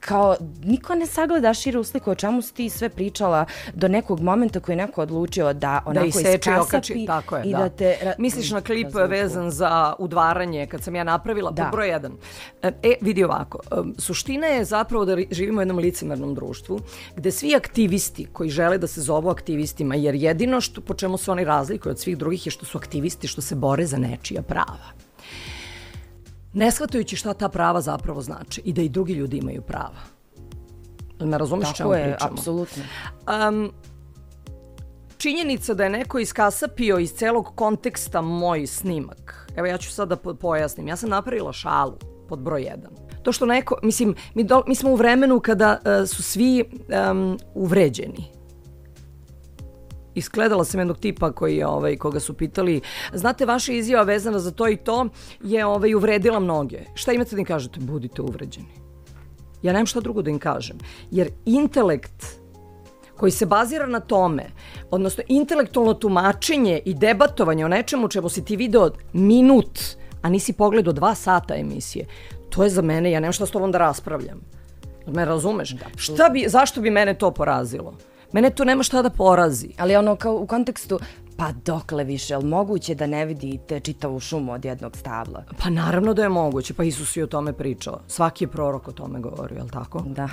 kao 0.00 0.36
niko 0.64 0.94
ne 0.94 1.06
sagleda 1.06 1.54
širu 1.54 1.84
sliku 1.84 2.10
o 2.10 2.14
čemu 2.14 2.42
si 2.42 2.54
ti 2.54 2.70
sve 2.70 2.88
pričala 2.88 3.44
do 3.74 3.88
nekog 3.88 4.20
momenta 4.20 4.60
koji 4.60 4.72
je 4.72 4.76
neko 4.76 5.02
odlučio 5.02 5.52
da 5.52 5.82
onako 5.86 6.00
da 6.00 6.06
iskasapi 6.06 6.60
okači, 6.60 7.04
tako 7.06 7.36
je, 7.36 7.44
i 7.44 7.52
da. 7.52 7.58
da 7.58 7.68
te... 7.68 8.14
Misliš 8.18 8.50
na 8.50 8.60
klip 8.60 8.84
razvuku. 8.84 9.10
vezan 9.10 9.50
za 9.50 9.94
udvaranje 9.98 10.66
kad 10.66 10.82
sam 10.82 10.94
ja 10.94 11.04
napravila 11.04 11.50
da. 11.50 11.62
pod 11.62 11.72
broj 11.72 11.88
jedan. 11.88 12.12
E, 12.62 12.72
e, 12.82 12.94
vidi 13.00 13.24
ovako, 13.24 13.58
suština 13.98 14.46
je 14.46 14.64
zapravo 14.64 15.04
da 15.04 15.16
živimo 15.30 15.58
u 15.58 15.60
jednom 15.60 15.78
licemernom 15.78 16.34
društvu 16.34 16.80
gde 17.16 17.32
svi 17.32 17.54
aktivisti 17.54 18.26
koji 18.32 18.50
žele 18.50 18.78
da 18.78 18.86
se 18.86 19.00
zovu 19.00 19.28
aktivistima, 19.28 19.94
jer 19.94 20.14
jedino 20.14 20.60
što, 20.60 20.80
po 20.80 20.94
čemu 20.94 21.18
se 21.18 21.30
oni 21.30 21.44
razlikuju 21.76 21.90
od 21.90 21.98
svih 21.98 22.18
drugih 22.18 22.46
je 22.46 22.50
što 22.50 22.64
su 22.64 22.78
aktivisti 22.78 23.28
što 23.28 23.42
se 23.42 23.54
bore 23.54 23.86
za 23.86 23.98
nečija 23.98 24.42
prava 24.42 24.92
ne 26.56 26.70
shvatajući 26.70 27.16
šta 27.16 27.34
ta 27.34 27.48
prava 27.48 27.80
zapravo 27.80 28.22
znači 28.22 28.62
i 28.64 28.72
da 28.72 28.82
i 28.82 28.88
drugi 28.88 29.12
ljudi 29.12 29.36
imaju 29.36 29.62
prava. 29.62 30.00
Ne 31.20 31.38
razumiješ 31.38 31.74
čemu 31.76 31.90
pričamo? 31.90 32.16
Tako 32.18 32.24
je, 32.24 32.32
apsolutno. 32.32 32.82
Um, 33.48 33.72
činjenica 35.18 35.74
da 35.74 35.84
je 35.84 35.90
neko 35.90 36.18
iskasapio 36.18 36.98
iz 36.98 37.12
celog 37.12 37.52
konteksta 37.54 38.20
moj 38.20 38.66
snimak. 38.66 39.50
Evo 39.56 39.66
ja 39.66 39.78
ću 39.78 39.90
sad 39.90 40.08
da 40.08 40.16
pojasnim. 40.16 40.88
Ja 40.88 40.96
sam 40.96 41.10
napravila 41.10 41.52
šalu 41.52 41.98
pod 42.28 42.38
broj 42.38 42.62
1. 42.62 43.22
To 43.22 43.32
što 43.32 43.46
neko, 43.46 43.78
mislim, 43.82 44.14
mi, 44.34 44.44
do, 44.44 44.62
mi 44.66 44.74
smo 44.74 44.90
u 44.90 44.96
vremenu 44.96 45.40
kada 45.40 45.78
uh, 45.80 46.08
su 46.08 46.22
svi 46.22 46.64
um, 47.10 47.38
uvređeni 47.54 48.35
iskledala 50.16 50.64
sam 50.64 50.80
jednog 50.80 50.98
tipa 50.98 51.32
koji 51.32 51.56
je, 51.56 51.66
ovaj, 51.66 51.96
koga 51.96 52.20
su 52.20 52.34
pitali, 52.34 52.80
znate, 53.12 53.46
vaša 53.46 53.72
izjava 53.72 54.04
vezana 54.04 54.38
za 54.38 54.50
to 54.50 54.68
i 54.68 54.76
to 54.76 55.08
je 55.42 55.66
ovaj, 55.66 55.94
uvredila 55.94 56.40
mnoge. 56.40 56.80
Šta 56.94 57.12
imate 57.12 57.36
da 57.36 57.40
im 57.40 57.46
kažete? 57.46 57.80
Budite 57.80 58.22
uvređeni. 58.22 58.86
Ja 59.62 59.72
nemam 59.72 59.86
šta 59.86 60.00
drugo 60.00 60.22
da 60.22 60.30
im 60.30 60.38
kažem. 60.38 60.78
Jer 61.10 61.30
intelekt 61.44 62.26
koji 63.16 63.32
se 63.32 63.46
bazira 63.46 63.86
na 63.86 64.00
tome, 64.00 64.44
odnosno 64.90 65.24
intelektualno 65.28 65.94
tumačenje 65.94 66.80
i 66.84 66.94
debatovanje 66.94 67.64
o 67.64 67.68
nečemu 67.68 68.08
čemu 68.08 68.28
si 68.28 68.44
ti 68.44 68.56
video 68.56 68.90
minut, 69.12 69.80
a 70.22 70.28
nisi 70.28 70.52
pogledao 70.52 70.92
dva 70.92 71.14
sata 71.14 71.54
emisije, 71.54 72.06
to 72.50 72.64
je 72.64 72.70
za 72.70 72.82
mene, 72.82 73.10
ja 73.10 73.20
nemam 73.20 73.32
šta 73.32 73.46
s 73.46 73.50
tobom 73.50 73.72
da 73.72 73.78
raspravljam. 73.78 74.40
Me 75.06 75.24
razumeš? 75.24 75.70
Da, 75.70 75.86
šta 75.96 76.28
bi, 76.28 76.44
zašto 76.48 76.80
bi 76.80 76.90
mene 76.90 77.14
to 77.14 77.30
porazilo? 77.30 77.94
Mene 78.36 78.50
to 78.50 78.64
nema 78.64 78.82
šta 78.82 79.02
da 79.02 79.10
porazi. 79.10 79.68
Ali 79.78 79.96
ono 79.96 80.16
kao 80.16 80.34
u 80.34 80.46
kontekstu, 80.46 80.98
pa 81.36 81.52
dokle 81.64 82.04
više, 82.04 82.34
je 82.34 82.40
moguće 82.40 82.94
da 82.94 83.06
ne 83.06 83.24
vidite 83.26 83.80
čitavu 83.80 84.20
šumu 84.20 84.52
od 84.52 84.64
jednog 84.64 84.96
stabla? 84.96 85.44
Pa 85.62 85.70
naravno 85.70 86.14
da 86.14 86.22
je 86.22 86.28
moguće, 86.28 86.74
pa 86.74 86.84
Isus 86.84 87.16
je 87.16 87.24
o 87.24 87.26
tome 87.26 87.52
pričao. 87.52 88.00
Svaki 88.08 88.44
je 88.44 88.48
prorok 88.48 88.88
o 88.88 88.92
tome 88.92 89.20
govorio, 89.20 89.56
je 89.56 89.62
li 89.62 89.70
tako? 89.70 90.02
Da 90.06 90.28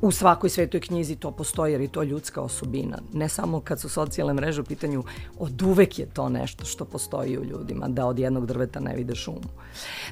u 0.00 0.10
svakoj 0.10 0.50
svetoj 0.50 0.80
knjizi 0.80 1.16
to 1.16 1.30
postoji 1.30 1.72
jer 1.72 1.80
je 1.80 1.88
to 1.88 2.02
ljudska 2.02 2.40
osobina. 2.40 2.98
Ne 3.12 3.28
samo 3.28 3.60
kad 3.60 3.80
su 3.80 3.88
socijalne 3.88 4.34
mreže 4.34 4.60
u 4.60 4.64
pitanju, 4.64 5.04
od 5.38 5.62
uvek 5.62 5.98
je 5.98 6.06
to 6.06 6.28
nešto 6.28 6.64
što 6.64 6.84
postoji 6.84 7.38
u 7.38 7.44
ljudima, 7.44 7.88
da 7.88 8.06
od 8.06 8.18
jednog 8.18 8.46
drveta 8.46 8.80
ne 8.80 8.96
vide 8.96 9.14
šumu. 9.14 9.48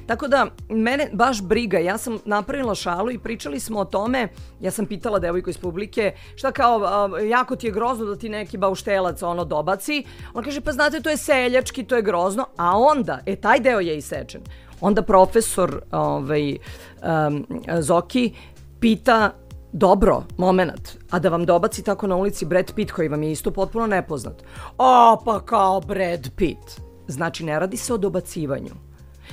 Tako 0.05 0.27
da, 0.27 0.47
mene 0.69 1.09
baš 1.13 1.41
briga, 1.41 1.79
ja 1.79 1.97
sam 1.97 2.19
napravila 2.25 2.75
šalu 2.75 3.11
i 3.11 3.19
pričali 3.19 3.59
smo 3.59 3.79
o 3.79 3.85
tome, 3.85 4.27
ja 4.61 4.71
sam 4.71 4.85
pitala 4.85 5.19
devojku 5.19 5.49
iz 5.49 5.57
publike, 5.57 6.13
šta 6.35 6.51
kao, 6.51 6.81
jako 7.17 7.55
ti 7.55 7.67
je 7.67 7.73
grozno 7.73 8.05
da 8.05 8.15
ti 8.15 8.29
neki 8.29 8.57
bauštelac 8.57 9.23
ono 9.23 9.45
dobaci, 9.45 10.03
on 10.33 10.43
kaže, 10.43 10.61
pa 10.61 10.71
znate, 10.71 11.01
to 11.01 11.09
je 11.09 11.17
seljački, 11.17 11.83
to 11.83 11.95
je 11.95 12.01
grozno, 12.01 12.45
a 12.57 12.77
onda, 12.79 13.19
e, 13.25 13.35
taj 13.35 13.59
deo 13.59 13.79
je 13.79 13.97
isečen. 13.97 14.41
Onda 14.81 15.01
profesor 15.01 15.81
ovaj, 15.91 16.57
um, 17.01 17.45
Zoki 17.81 18.33
pita 18.79 19.31
dobro, 19.77 20.23
moment, 20.37 20.97
a 21.09 21.19
da 21.19 21.29
vam 21.29 21.45
dobaci 21.45 21.83
tako 21.83 22.07
na 22.07 22.15
ulici 22.15 22.45
Brad 22.45 22.73
Pitt 22.75 22.91
koji 22.91 23.07
vam 23.07 23.23
je 23.23 23.31
isto 23.31 23.51
potpuno 23.51 23.87
nepoznat. 23.87 24.43
A, 24.77 25.15
pa 25.25 25.39
kao 25.39 25.81
Brad 25.81 26.29
Pitt. 26.35 26.81
Znači, 27.07 27.45
ne 27.45 27.59
radi 27.59 27.77
se 27.77 27.93
o 27.93 27.97
dobacivanju 27.97 28.86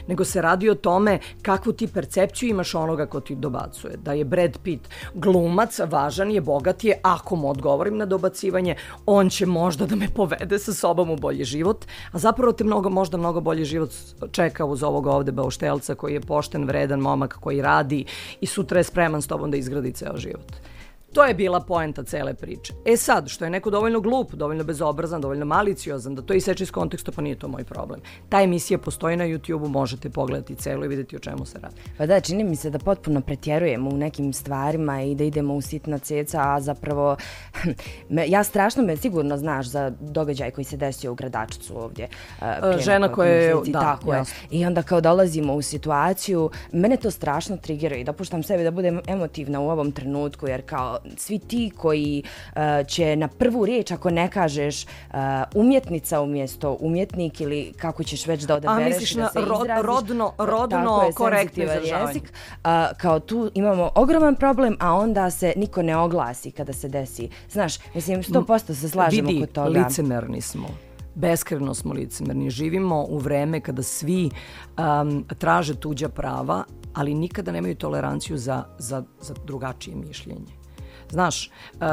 nego 0.09 0.25
se 0.25 0.43
radi 0.43 0.71
o 0.71 0.75
tome 0.75 1.19
kakvu 1.43 1.73
ti 1.73 1.87
percepciju 1.87 2.51
imaš 2.51 2.75
onoga 2.75 3.07
ko 3.07 3.21
ti 3.21 3.35
dobacuje. 3.35 3.97
Da 3.97 4.13
je 4.13 4.25
Brad 4.25 4.59
Pitt 4.63 4.89
glumac, 5.15 5.81
važan 5.87 6.31
je, 6.31 6.41
bogat 6.41 6.85
je, 6.85 7.01
ako 7.03 7.37
mu 7.37 7.51
odgovorim 7.51 7.97
na 7.97 8.07
dobacivanje, 8.07 8.77
on 9.07 9.31
će 9.31 9.47
možda 9.47 9.87
da 9.87 9.97
me 9.97 10.09
povede 10.09 10.59
sa 10.59 10.73
sobom 10.73 11.11
u 11.11 11.17
bolji 11.17 11.45
život, 11.45 11.85
a 12.13 12.19
zapravo 12.19 12.53
te 12.53 12.65
mnogo, 12.65 12.91
možda 12.91 13.17
mnogo 13.17 13.41
bolji 13.41 13.65
život 13.65 13.91
čeka 14.33 14.65
uz 14.65 14.83
ovog 14.83 15.07
ovde 15.07 15.33
bauštelca 15.33 15.95
koji 15.95 16.15
je 16.15 16.21
pošten, 16.21 16.65
vredan 16.65 17.01
momak 17.01 17.39
koji 17.41 17.63
radi 17.63 18.05
i 18.41 18.47
sutra 18.47 18.81
je 18.81 18.85
spreman 18.85 19.23
s 19.23 19.27
tobom 19.27 19.51
da 19.51 19.57
izgradi 19.57 19.93
ceo 19.93 20.17
život. 20.17 20.53
To 21.15 21.25
je 21.25 21.35
bila 21.35 21.61
poenta 21.61 22.03
cele 22.03 22.35
priče. 22.35 22.73
E 22.85 22.97
sad, 22.97 23.29
što 23.29 23.45
je 23.45 23.51
neko 23.51 23.71
dovoljno 23.71 24.01
glup, 24.01 24.33
dovoljno 24.33 24.65
bezobrazan, 24.65 25.21
dovoljno 25.21 25.45
maliciozan, 25.45 26.15
da 26.15 26.23
to 26.23 26.35
iseče 26.35 26.65
iz 26.65 26.71
konteksta, 26.71 27.13
pa 27.13 27.23
nije 27.23 27.39
to 27.39 27.49
moj 27.49 27.65
problem. 27.65 28.01
Ta 28.29 28.43
emisija 28.43 28.79
postoji 28.79 29.17
na 29.17 29.25
YouTube-u, 29.25 29.69
možete 29.69 30.11
pogledati 30.11 30.55
celo 30.55 30.85
i 30.85 30.89
videti 30.89 31.17
o 31.17 31.19
čemu 31.19 31.47
se 31.47 31.59
radi. 31.59 31.75
Pa 31.99 32.07
da, 32.07 32.21
čini 32.21 32.45
mi 32.45 32.57
se 32.57 32.71
da 32.71 32.79
potpuno 32.79 33.21
pretjerujemo 33.21 33.91
u 33.91 33.97
nekim 33.97 34.33
stvarima 34.33 35.03
i 35.03 35.15
da 35.15 35.25
idemo 35.25 35.55
u 35.55 35.61
sitna 35.61 35.99
ceca, 35.99 36.41
a 36.43 36.61
zapravo 36.61 37.17
ja 38.35 38.45
strašno 38.45 38.83
me 38.83 38.97
sigurno 38.97 39.37
znaš 39.37 39.67
za 39.67 39.93
događaj 40.01 40.51
koji 40.51 40.65
se 40.65 40.77
desio 40.77 41.13
u 41.13 41.15
Gradačcu 41.15 41.83
ovdje. 41.83 42.09
Uh, 42.41 42.81
Žena 42.81 43.13
koja 43.13 43.31
je, 43.31 43.55
da, 43.67 43.81
tako 43.81 44.15
je. 44.15 44.23
I 44.51 44.67
onda 44.67 44.83
kao 44.83 45.01
dolazimo 45.01 45.55
u 45.55 45.63
situaciju, 45.63 46.51
mene 46.73 46.97
to 46.97 47.11
strašno 47.11 47.57
trigeruje 47.57 48.01
i 48.01 48.05
dopuštam 48.05 48.43
sebi 48.43 48.65
da 48.65 48.71
budem 48.71 49.01
emotivna 49.07 49.61
u 49.61 49.71
ovom 49.71 49.93
trenutku, 49.93 50.47
jer 50.47 50.63
kao 50.67 50.99
svi 51.17 51.39
ti 51.39 51.71
koji 51.77 52.23
uh, 52.23 52.63
će 52.87 53.17
na 53.17 53.29
prvu 53.29 53.67
riječ, 53.67 53.91
ako 53.91 54.11
ne 54.11 54.31
kažeš 54.31 54.85
uh, 54.85 55.17
umjetnica 55.55 56.21
umjesto 56.21 56.77
umjetnik 56.81 57.41
ili 57.41 57.73
kako 57.77 58.05
ćeš 58.05 58.27
već 58.27 58.43
da 58.43 58.55
odabereš 58.55 58.87
A 58.87 58.89
misliš 58.89 59.15
na 59.15 59.31
da 59.35 59.41
rod, 59.41 59.67
rodno, 59.83 60.33
rodno 60.39 61.11
korektno 61.15 61.65
jezik, 61.65 62.23
uh, 62.23 62.71
kao 62.97 63.21
tu 63.21 63.51
imamo 63.55 63.91
ogroman 63.95 64.37
problem, 64.37 64.77
a 64.81 64.95
onda 64.95 65.31
se 65.31 65.53
niko 65.57 65.83
ne 65.83 65.97
oglasi 65.97 66.51
kada 66.51 66.73
se 66.73 66.89
desi. 66.89 67.29
Znaš, 67.51 67.79
mislim, 67.95 68.23
100% 68.23 68.75
se 68.75 68.89
slažemo 68.89 69.29
Vidi, 69.29 69.41
kod 69.41 69.53
toga. 69.53 69.69
Vidi, 69.69 69.81
licemerni 69.81 70.41
smo 70.41 70.69
beskreno 71.15 71.75
smo 71.75 71.93
licemerni. 71.93 72.51
Živimo 72.51 73.07
u 73.09 73.19
vreme 73.19 73.61
kada 73.61 73.83
svi 73.83 74.31
um, 74.31 75.25
traže 75.39 75.75
tuđa 75.75 76.09
prava, 76.09 76.65
ali 76.95 77.15
nikada 77.15 77.53
nemaju 77.53 77.75
toleranciju 77.75 78.39
za, 78.39 78.65
za, 78.79 79.03
za 79.21 79.35
drugačije 79.47 79.97
mišljenje. 79.97 80.64
Znaš, 81.11 81.51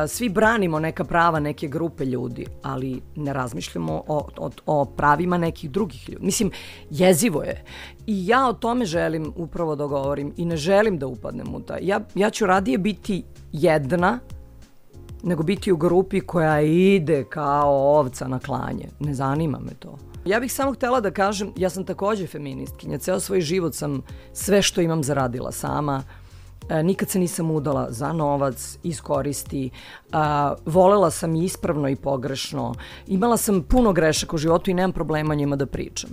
svi 0.08 0.30
branimo 0.30 0.80
neka 0.80 1.04
prava 1.04 1.40
neke 1.40 1.68
grupe 1.68 2.06
ljudi, 2.06 2.46
ali 2.64 3.02
ne 3.16 3.34
razmišljamo 3.34 4.04
o, 4.08 4.28
o, 4.38 4.50
o 4.66 4.86
pravima 4.86 5.38
nekih 5.38 5.72
drugih 5.72 6.10
ljudi. 6.10 6.26
Mislim, 6.26 6.52
jezivo 6.90 7.44
je. 7.44 7.64
I 8.08 8.28
ja 8.28 8.48
o 8.48 8.54
tome 8.54 8.86
želim 8.86 9.34
upravo 9.36 9.76
da 9.76 9.86
govorim 9.86 10.34
i 10.38 10.46
ne 10.46 10.58
želim 10.58 10.98
da 10.98 11.08
upadnem 11.08 11.56
u 11.56 11.60
taj. 11.62 11.80
Ja, 11.82 12.00
ja 12.16 12.30
ću 12.30 12.46
radije 12.46 12.78
biti 12.78 13.24
jedna 13.52 14.20
nego 15.24 15.44
biti 15.44 15.72
u 15.72 15.78
grupi 15.78 16.22
koja 16.22 16.62
ide 16.62 17.24
kao 17.24 17.98
ovca 17.98 18.28
na 18.28 18.40
klanje. 18.40 18.88
Ne 19.00 19.14
zanima 19.14 19.60
me 19.60 19.74
to. 19.80 19.98
Ja 20.26 20.40
bih 20.40 20.54
samo 20.54 20.74
htela 20.74 21.02
da 21.02 21.12
kažem, 21.12 21.52
ja 21.58 21.70
sam 21.70 21.86
takođe 21.86 22.28
feministkinja, 22.28 22.98
ceo 22.98 23.20
svoj 23.20 23.42
život 23.42 23.76
sam 23.76 24.02
sve 24.34 24.62
što 24.62 24.82
imam 24.82 25.04
zaradila 25.04 25.52
sama, 25.52 26.04
E, 26.04 26.21
nikad 26.84 27.10
se 27.10 27.20
nisam 27.20 27.52
udala 27.52 27.88
za 27.90 28.14
novac, 28.14 28.78
iskoristi. 28.84 29.70
A, 30.12 30.54
volela 30.66 31.12
sam 31.12 31.36
i 31.36 31.44
ispravno 31.44 31.90
i 31.90 31.96
pogrešno. 31.96 32.76
Imala 33.08 33.38
sam 33.38 33.64
puno 33.64 33.94
grešaka 33.94 34.36
u 34.36 34.40
životu 34.40 34.72
i 34.72 34.74
nemam 34.74 34.94
problema 34.94 35.36
njima 35.36 35.56
da 35.56 35.66
pričam. 35.66 36.10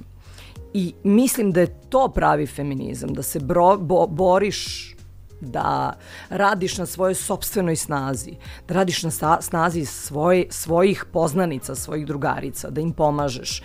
I 0.75 0.95
mislim 1.05 1.53
da 1.53 1.61
je 1.61 1.81
to 1.89 2.09
pravi 2.09 2.47
feminizam, 2.47 3.15
da 3.15 3.23
se 3.23 3.41
bro, 3.41 3.77
bo, 3.77 4.07
boriš 4.07 4.95
da 5.41 5.93
radiš 6.31 6.79
na 6.79 6.87
svojoj 6.87 7.15
sobstvenoj 7.15 7.77
snazi, 7.77 8.33
da 8.69 8.75
radiš 8.75 9.03
na 9.03 9.41
snazi 9.41 9.85
svoj, 9.85 10.47
svojih 10.51 11.05
poznanica, 11.13 11.75
svojih 11.75 12.07
drugarica, 12.07 12.71
da 12.71 12.81
im 12.81 12.93
pomažeš. 12.93 13.63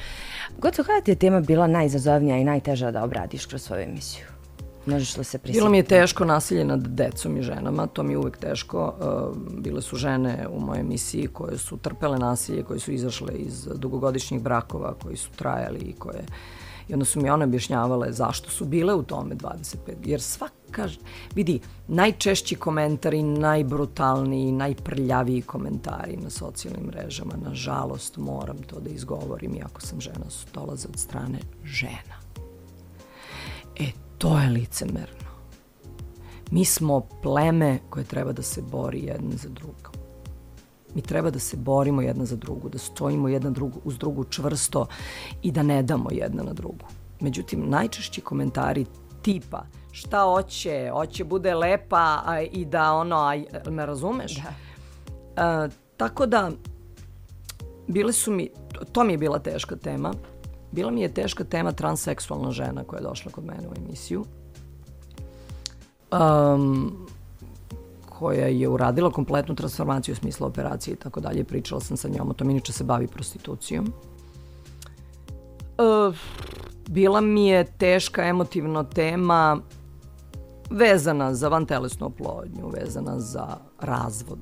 Gotovo 0.58 0.86
kada 0.86 1.02
ti 1.02 1.12
je 1.12 1.16
tema 1.16 1.40
bila 1.40 1.68
najizazovnija 1.68 2.38
i 2.38 2.44
najteža 2.44 2.92
da 2.92 3.04
obradiš 3.04 3.46
kroz 3.46 3.62
svoju 3.62 3.82
emisiju? 3.82 4.33
Možeš 4.86 5.18
li 5.18 5.24
se 5.24 5.38
prisjetiti? 5.38 5.60
Bilo 5.60 5.70
mi 5.70 5.78
je 5.78 5.84
teško 5.84 6.26
nasilje 6.26 6.66
nad 6.66 6.88
decom 6.88 7.38
i 7.38 7.42
ženama, 7.42 7.88
to 7.88 8.04
mi 8.04 8.14
je 8.14 8.18
uvek 8.18 8.38
teško. 8.38 8.94
Uh, 9.00 9.38
bile 9.62 9.82
su 9.82 9.96
žene 9.96 10.48
u 10.52 10.60
mojoj 10.60 10.80
emisiji 10.80 11.28
koje 11.28 11.58
su 11.58 11.78
trpele 11.78 12.20
nasilje, 12.20 12.64
koje 12.64 12.80
su 12.80 12.92
izašle 12.92 13.34
iz 13.34 13.68
dugogodišnjih 13.76 14.42
brakova, 14.42 14.94
koji 15.04 15.18
su 15.18 15.30
trajali 15.36 15.80
i 15.80 15.94
koje... 15.94 16.26
I 16.90 16.94
onda 16.94 17.06
su 17.06 17.22
mi 17.22 17.30
one 17.30 17.46
objašnjavale 17.46 18.12
zašto 18.12 18.50
su 18.50 18.66
bile 18.66 18.94
u 18.94 19.04
tome 19.04 19.36
25. 19.36 19.76
Jer 20.06 20.22
svaka, 20.22 20.90
vidi, 21.36 21.60
najčešći 21.88 22.56
komentari, 22.56 23.24
najbrutalniji, 23.24 24.52
najprljaviji 24.52 25.42
komentari 25.42 26.18
na 26.18 26.30
socijalnim 26.30 26.86
mrežama, 26.86 27.34
nažalost 27.50 28.18
moram 28.18 28.58
to 28.58 28.80
da 28.80 28.90
izgovorim, 28.90 29.56
iako 29.56 29.82
sam 29.82 30.02
žena, 30.02 30.30
su 30.30 30.48
dolaze 30.54 30.88
od 30.88 31.00
strane 31.00 31.40
žena. 31.64 32.24
E, 33.80 34.03
To 34.24 34.40
je 34.40 34.50
licemerno. 34.50 35.30
Mi 36.52 36.66
smo 36.66 37.02
pleme 37.22 37.80
koje 37.90 38.06
treba 38.06 38.32
da 38.32 38.42
se 38.42 38.62
bori 38.62 39.00
jedna 39.00 39.36
za 39.36 39.50
drugu. 39.50 39.90
Mi 40.96 41.02
treba 41.02 41.30
da 41.30 41.40
se 41.40 41.58
borimo 41.58 42.02
jedna 42.02 42.26
za 42.26 42.36
drugu, 42.36 42.70
da 42.70 42.78
stojimo 42.78 43.28
jedna 43.28 43.50
drugu, 43.50 43.80
uz 43.84 43.98
drugu 43.98 44.24
čvrsto 44.24 44.88
i 45.42 45.52
da 45.52 45.64
ne 45.64 45.84
damo 45.84 46.10
jedna 46.12 46.44
na 46.44 46.54
drugu. 46.54 46.86
Međutim, 47.20 47.70
najčešći 47.70 48.22
komentari 48.22 48.86
tipa 49.22 49.64
šta 49.92 50.22
hoće, 50.22 50.90
hoće 50.94 51.24
bude 51.24 51.56
lepa 51.56 52.22
a, 52.26 52.42
i 52.42 52.66
da 52.66 52.94
ono, 52.94 53.16
a, 53.18 53.36
me 53.70 53.86
razumeš? 53.86 54.36
Da. 54.36 54.54
A, 55.36 55.68
tako 55.98 56.26
da, 56.26 56.52
bile 57.88 58.14
su 58.14 58.32
mi, 58.32 58.50
to 58.92 59.04
mi 59.04 59.14
je 59.14 59.18
bila 59.18 59.40
teška 59.40 59.76
tema, 59.76 60.14
Bila 60.74 60.92
mi 60.92 61.02
je 61.02 61.14
teška 61.14 61.44
tema 61.44 61.72
transseksualna 61.72 62.52
žena 62.52 62.84
koja 62.84 63.00
je 63.00 63.04
došla 63.04 63.32
kod 63.32 63.46
mene 63.46 63.68
u 63.70 63.74
emisiju. 63.78 64.26
Um, 66.12 67.08
koja 68.10 68.48
je 68.48 68.68
uradila 68.68 69.12
kompletnu 69.12 69.56
transformaciju 69.56 70.14
u 70.14 70.16
smislu 70.16 70.48
operacije 70.48 70.94
i 70.94 70.98
tako 70.98 71.20
dalje. 71.20 71.44
Pričala 71.44 71.82
sam 71.82 71.98
sa 71.98 72.10
njom 72.10 72.30
o 72.30 72.34
tom, 72.34 72.50
inače 72.50 72.74
se 72.74 72.84
bavi 72.84 73.08
prostitucijom. 73.08 73.94
Uh, 75.78 76.16
bila 76.90 77.22
mi 77.22 77.48
je 77.48 77.64
teška 77.64 78.24
emotivna 78.24 78.84
tema 78.84 79.58
vezana 80.70 81.34
za 81.34 81.50
vantelesnu 81.50 82.08
oplodnju, 82.08 82.70
vezana 82.70 83.20
za 83.20 83.58
razvod 83.80 84.40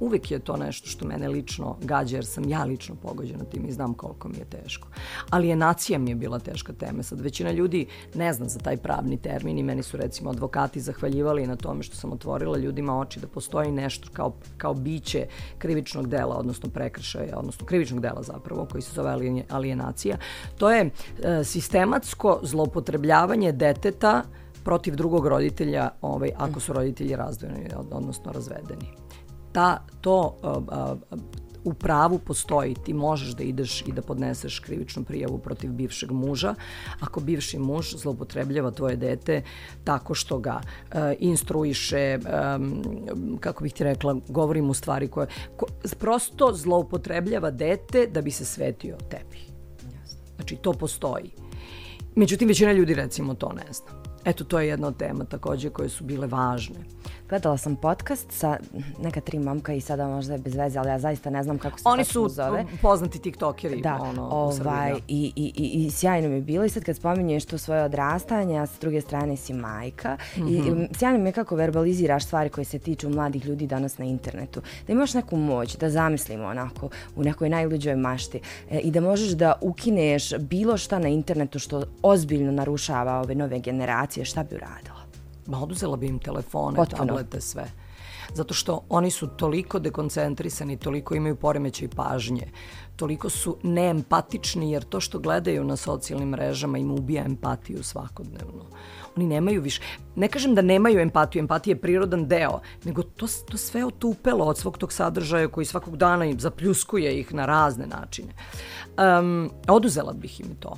uvek 0.00 0.30
je 0.30 0.38
to 0.38 0.56
nešto 0.56 0.88
što 0.88 1.06
mene 1.06 1.28
lično 1.28 1.76
gađa, 1.82 2.16
jer 2.16 2.26
sam 2.26 2.48
ja 2.48 2.64
lično 2.64 2.94
pogođena 2.94 3.44
tim 3.44 3.66
i 3.68 3.72
znam 3.72 3.94
koliko 3.94 4.28
mi 4.28 4.38
je 4.38 4.44
teško. 4.44 4.88
Alienacija 5.30 5.98
mi 5.98 6.10
je 6.10 6.14
bila 6.14 6.38
teška 6.38 6.72
tema. 6.72 7.02
Sad, 7.02 7.20
većina 7.20 7.50
ljudi 7.50 7.86
ne 8.14 8.32
zna 8.32 8.48
za 8.48 8.58
taj 8.58 8.76
pravni 8.76 9.16
termin 9.16 9.58
i 9.58 9.62
meni 9.62 9.82
su 9.82 9.96
recimo 9.96 10.30
advokati 10.30 10.80
zahvaljivali 10.80 11.46
na 11.46 11.56
tome 11.56 11.82
što 11.82 11.96
sam 11.96 12.12
otvorila 12.12 12.58
ljudima 12.58 12.98
oči 12.98 13.20
da 13.20 13.26
postoji 13.26 13.72
nešto 13.72 14.08
kao, 14.12 14.32
kao 14.56 14.74
biće 14.74 15.26
krivičnog 15.58 16.08
dela, 16.08 16.36
odnosno 16.36 16.70
prekršaja, 16.70 17.38
odnosno 17.38 17.66
krivičnog 17.66 18.00
dela 18.00 18.22
zapravo, 18.22 18.66
koji 18.72 18.82
se 18.82 18.94
zove 18.94 19.44
alienacija. 19.48 20.16
To 20.58 20.70
je 20.70 20.90
e, 21.22 21.44
sistematsko 21.44 22.40
zloupotrebljavanje 22.42 23.52
deteta 23.52 24.22
protiv 24.64 24.96
drugog 24.96 25.26
roditelja 25.26 25.90
ovaj, 26.02 26.30
ako 26.36 26.60
su 26.60 26.72
roditelji 26.72 27.16
razdvojeni, 27.16 27.68
odnosno 27.90 28.32
razvedeni 28.32 29.05
ta, 29.56 29.78
to 30.00 30.36
u 31.64 31.74
pravu 31.74 32.18
postoji. 32.18 32.74
Ti 32.84 32.94
možeš 32.94 33.28
da 33.34 33.42
ideš 33.42 33.82
i 33.86 33.92
da 33.92 34.02
podneseš 34.02 34.58
krivičnu 34.58 35.04
prijavu 35.04 35.38
protiv 35.38 35.72
bivšeg 35.72 36.10
muža 36.12 36.54
ako 37.00 37.20
bivši 37.20 37.58
muž 37.58 37.94
zloupotrebljava 37.96 38.70
tvoje 38.70 38.96
dete 38.96 39.42
tako 39.84 40.14
što 40.14 40.38
ga 40.38 40.60
uh, 40.60 40.98
instruiše, 41.18 42.18
um, 42.18 42.82
kako 43.40 43.64
bih 43.64 43.72
ti 43.72 43.84
rekla, 43.84 44.16
govorim 44.28 44.70
u 44.70 44.74
stvari 44.74 45.08
koje... 45.08 45.26
Ko, 45.56 45.66
prosto 45.98 46.52
zloupotrebljava 46.52 47.50
dete 47.50 48.06
da 48.06 48.22
bi 48.22 48.30
se 48.30 48.44
svetio 48.44 48.96
tebi. 49.10 49.40
Znači, 50.36 50.56
to 50.56 50.72
postoji. 50.72 51.30
Međutim, 52.14 52.48
većina 52.48 52.72
ljudi 52.72 52.94
recimo 52.94 53.34
to 53.34 53.52
ne 53.52 53.72
zna. 53.72 54.05
Eto, 54.26 54.44
to 54.44 54.60
je 54.60 54.68
jedna 54.68 54.88
od 54.88 54.96
tema 54.96 55.24
takođe 55.24 55.70
koje 55.70 55.88
su 55.88 56.04
bile 56.04 56.26
važne. 56.26 56.76
Gledala 57.28 57.56
sam 57.56 57.76
podcast 57.76 58.32
sa 58.32 58.56
neka 59.02 59.20
tri 59.20 59.38
momka 59.38 59.72
i 59.72 59.80
sada 59.80 60.08
možda 60.08 60.32
je 60.32 60.38
bez 60.38 60.54
veze, 60.54 60.78
ali 60.78 60.88
ja 60.88 60.98
zaista 60.98 61.30
ne 61.30 61.42
znam 61.42 61.58
kako 61.58 61.78
se 61.78 61.82
Oni 61.88 62.04
su 62.04 62.28
zove. 62.28 62.64
poznati 62.82 63.18
tiktokeri. 63.18 63.80
Da, 63.80 63.98
ono, 64.00 64.28
ovaj, 64.30 64.92
i, 65.08 65.32
i, 65.36 65.52
i, 65.56 65.86
i 65.86 65.90
sjajno 65.90 66.28
mi 66.28 66.34
je 66.34 66.40
bilo 66.40 66.64
i 66.64 66.68
sad 66.68 66.84
kad 66.84 66.96
spominješ 66.96 67.44
to 67.44 67.58
svoje 67.58 67.82
odrastanje, 67.82 68.58
a 68.58 68.66
sa 68.66 68.80
druge 68.80 69.00
strane 69.00 69.36
si 69.36 69.52
majka 69.52 70.16
mm 70.36 70.40
-hmm. 70.40 70.68
i 70.68 70.70
mhm. 70.70 70.84
sjajno 70.98 71.18
mi 71.18 71.28
je 71.28 71.32
kako 71.32 71.56
verbaliziraš 71.56 72.24
stvari 72.24 72.50
koje 72.50 72.64
se 72.64 72.78
tiču 72.78 73.08
mladih 73.08 73.46
ljudi 73.46 73.66
danas 73.66 73.98
na 73.98 74.04
internetu. 74.04 74.60
Da 74.86 74.92
imaš 74.92 75.14
neku 75.14 75.36
moć, 75.36 75.76
da 75.76 75.90
zamislimo 75.90 76.44
onako 76.44 76.88
u 77.16 77.22
nekoj 77.22 77.48
najluđoj 77.48 77.96
mašti 77.96 78.40
e, 78.70 78.78
i 78.78 78.90
da 78.90 79.00
možeš 79.00 79.30
da 79.30 79.58
ukineš 79.60 80.34
bilo 80.38 80.76
šta 80.76 80.98
na 80.98 81.08
internetu 81.08 81.58
što 81.58 81.84
ozbiljno 82.02 82.52
narušava 82.52 83.20
ove 83.20 83.34
nove 83.34 83.58
generacije, 83.58 84.15
šta 84.24 84.42
bi 84.42 84.54
uradila? 84.54 85.06
Ma 85.46 85.62
oduzela 85.62 85.96
bi 85.96 86.06
im 86.06 86.18
telefone, 86.18 86.76
Potpuno. 86.76 87.06
tablete, 87.06 87.40
sve. 87.40 87.70
Zato 88.34 88.54
što 88.54 88.84
oni 88.88 89.10
su 89.10 89.26
toliko 89.26 89.78
dekoncentrisani, 89.78 90.76
toliko 90.76 91.14
imaju 91.14 91.36
poremećaj 91.36 91.88
pažnje, 91.88 92.50
toliko 92.96 93.30
su 93.30 93.56
neempatični 93.62 94.72
jer 94.72 94.84
to 94.84 95.00
što 95.00 95.18
gledaju 95.18 95.64
na 95.64 95.76
socijalnim 95.76 96.28
mrežama 96.28 96.78
im 96.78 96.90
ubija 96.90 97.24
empatiju 97.24 97.82
svakodnevno. 97.82 98.64
Oni 99.16 99.26
nemaju 99.26 99.62
više, 99.62 99.82
ne 100.16 100.28
kažem 100.28 100.54
da 100.54 100.62
nemaju 100.62 101.00
empatiju, 101.00 101.40
empatija 101.40 101.74
je 101.74 101.80
prirodan 101.80 102.28
deo, 102.28 102.60
nego 102.84 103.02
to, 103.02 103.26
to 103.50 103.56
sve 103.56 103.84
otupelo 103.84 104.44
od 104.44 104.58
svog 104.58 104.78
tog 104.78 104.92
sadržaja 104.92 105.48
koji 105.48 105.66
svakog 105.66 105.96
dana 105.96 106.24
im 106.24 106.40
zapljuskuje 106.40 107.20
ih 107.20 107.34
na 107.34 107.46
razne 107.46 107.86
načine. 107.86 108.32
Um, 108.98 109.50
oduzela 109.68 110.12
bih 110.12 110.40
im 110.40 110.56
to. 110.60 110.76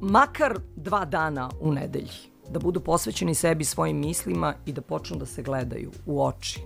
Makar 0.00 0.58
dva 0.76 1.04
dana 1.04 1.50
u 1.60 1.72
nedelji 1.72 2.28
da 2.50 2.58
budu 2.58 2.80
posvećeni 2.80 3.34
sebi 3.34 3.64
svojim 3.64 3.96
mislima 4.00 4.54
i 4.66 4.72
da 4.72 4.80
počnu 4.80 5.16
da 5.16 5.26
se 5.26 5.42
gledaju 5.42 5.90
u 6.06 6.24
oči. 6.24 6.60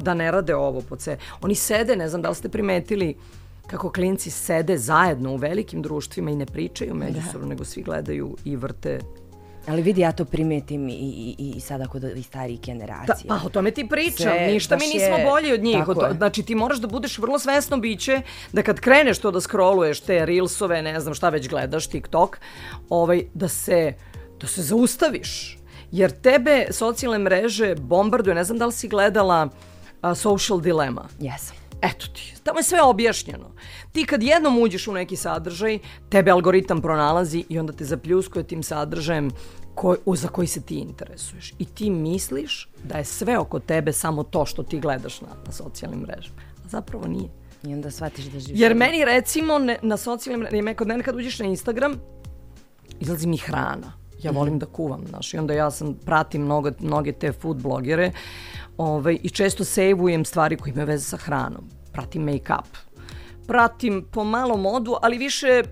Da 0.00 0.14
ne 0.14 0.30
rade 0.30 0.54
ovo 0.54 0.80
po 0.88 0.96
ce. 0.96 1.18
Oni 1.42 1.54
sede, 1.54 1.96
ne 1.96 2.08
znam 2.08 2.22
da 2.22 2.28
li 2.28 2.34
ste 2.34 2.48
primetili 2.48 3.16
kako 3.66 3.90
klinci 3.90 4.30
sede 4.30 4.78
zajedno 4.78 5.32
u 5.32 5.36
velikim 5.36 5.82
društvima 5.82 6.30
i 6.30 6.36
ne 6.36 6.46
pričaju 6.46 6.94
međusobno, 6.94 7.40
da. 7.40 7.46
nego 7.46 7.64
svi 7.64 7.82
gledaju 7.82 8.36
i 8.44 8.56
vrte 8.56 9.00
Ali 9.66 9.82
vidi, 9.82 10.00
ja 10.00 10.12
to 10.12 10.24
primetim 10.24 10.88
i, 10.88 10.92
i, 11.38 11.52
i 11.56 11.60
sada 11.60 11.86
kod 11.86 12.04
ovih 12.04 12.26
starijih 12.26 12.60
generacija. 12.60 13.28
Da, 13.28 13.40
pa 13.40 13.46
o 13.46 13.48
tome 13.48 13.70
ti 13.70 13.88
pričam, 13.88 14.32
Sve, 14.32 14.46
ništa 14.46 14.76
mi 14.76 14.86
nismo 14.86 15.16
je, 15.16 15.24
bolji 15.24 15.52
od 15.52 15.62
njih. 15.62 15.84
to, 15.86 16.08
znači 16.16 16.42
ti 16.42 16.54
moraš 16.54 16.78
da 16.78 16.86
budeš 16.86 17.18
vrlo 17.18 17.38
svesno 17.38 17.76
biće 17.76 18.20
da 18.52 18.62
kad 18.62 18.80
kreneš 18.80 19.18
to 19.18 19.30
da 19.30 19.40
scrolluješ 19.40 20.00
te 20.00 20.26
reelsove, 20.26 20.82
ne 20.82 21.00
znam 21.00 21.14
šta 21.14 21.28
već 21.28 21.48
gledaš, 21.48 21.86
TikTok, 21.86 22.38
ovaj, 22.88 23.22
da 23.34 23.48
se 23.48 23.94
da 24.40 24.46
se 24.46 24.62
zaustaviš. 24.62 25.58
Jer 25.92 26.10
tebe 26.10 26.66
socijalne 26.70 27.18
mreže 27.18 27.74
bombarduju. 27.74 28.34
Ne 28.34 28.44
znam 28.44 28.58
da 28.58 28.66
li 28.66 28.72
si 28.72 28.88
gledala 28.88 29.48
uh, 30.02 30.16
Social 30.16 30.60
Dilemma. 30.60 31.08
Jesam. 31.20 31.61
Eto 31.82 32.06
ti, 32.06 32.34
tamo 32.42 32.58
je 32.58 32.62
sve 32.62 32.82
objašnjeno. 32.82 33.50
Ti 33.92 34.04
kad 34.04 34.22
jednom 34.22 34.58
uđeš 34.58 34.88
u 34.88 34.92
neki 34.92 35.16
sadržaj, 35.16 35.78
tebe 36.08 36.30
algoritam 36.30 36.80
pronalazi 36.80 37.44
i 37.48 37.58
onda 37.58 37.72
te 37.72 37.84
zapljuskuje 37.84 38.46
tim 38.46 38.62
sadržajem 38.62 39.30
koj, 39.74 39.96
za 40.06 40.28
koji 40.28 40.46
se 40.46 40.62
ti 40.62 40.74
interesuješ. 40.74 41.54
I 41.58 41.64
ti 41.64 41.90
misliš 41.90 42.68
da 42.84 42.98
je 42.98 43.04
sve 43.04 43.38
oko 43.38 43.58
tebe 43.58 43.92
samo 43.92 44.22
to 44.22 44.46
što 44.46 44.62
ti 44.62 44.80
gledaš 44.80 45.20
na, 45.20 45.28
na 45.46 45.52
socijalnim 45.52 46.00
mrežama. 46.00 46.40
A 46.64 46.68
zapravo 46.68 47.06
nije. 47.06 47.30
I 47.64 47.74
onda 47.74 47.90
shvatiš 47.90 48.24
da 48.24 48.40
živiš. 48.40 48.60
Jer 48.60 48.74
meni 48.74 49.04
recimo 49.04 49.58
ne, 49.58 49.78
na 49.82 49.96
socijalnim 49.96 50.40
mrežama, 50.40 50.74
kod 50.74 50.88
mene 50.88 51.02
kad 51.02 51.16
uđeš 51.16 51.38
na 51.38 51.46
Instagram, 51.46 51.94
izlazi 53.00 53.26
mi 53.26 53.36
hrana 53.36 54.02
ja 54.22 54.30
volim 54.30 54.58
da 54.58 54.66
kuvam, 54.66 55.06
znaš, 55.08 55.34
i 55.34 55.38
onda 55.38 55.54
ja 55.54 55.70
sam, 55.70 55.94
pratim 56.04 56.42
mnogo, 56.42 56.70
mnoge 56.80 57.12
te 57.12 57.32
food 57.32 57.56
blogere 57.62 58.12
ovaj, 58.76 59.18
i 59.22 59.30
često 59.30 59.64
sejvujem 59.64 60.24
stvari 60.24 60.56
koje 60.56 60.70
imaju 60.70 60.86
veze 60.86 61.04
sa 61.04 61.16
hranom. 61.16 61.68
Pratim 61.92 62.22
make-up, 62.22 62.66
pratim 63.46 64.04
pomalo 64.12 64.56
modu, 64.56 64.96
ali 65.02 65.18
više, 65.18 65.62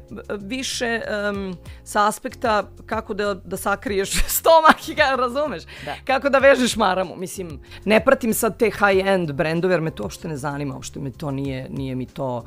više 0.40 1.00
um, 1.30 1.56
sa 1.84 2.08
aspekta 2.08 2.70
kako 2.86 3.14
da, 3.14 3.34
da 3.34 3.56
sakriješ 3.56 4.10
stomak 4.38 4.88
i 4.88 4.94
ga 4.94 5.16
razumeš. 5.18 5.62
Da. 5.84 5.94
Kako 6.04 6.28
da 6.28 6.38
vežeš 6.38 6.76
maramu. 6.76 7.16
Mislim, 7.16 7.60
ne 7.84 8.04
pratim 8.04 8.34
sad 8.34 8.56
te 8.56 8.70
high-end 8.70 9.32
brendove 9.32 9.74
jer 9.74 9.80
me 9.80 9.90
to 9.90 10.02
uopšte 10.02 10.28
ne 10.28 10.36
zanima, 10.36 10.74
uopšte 10.74 11.00
me 11.00 11.10
to 11.10 11.30
nije, 11.30 11.68
nije 11.70 11.94
mi 11.94 12.06
to 12.06 12.44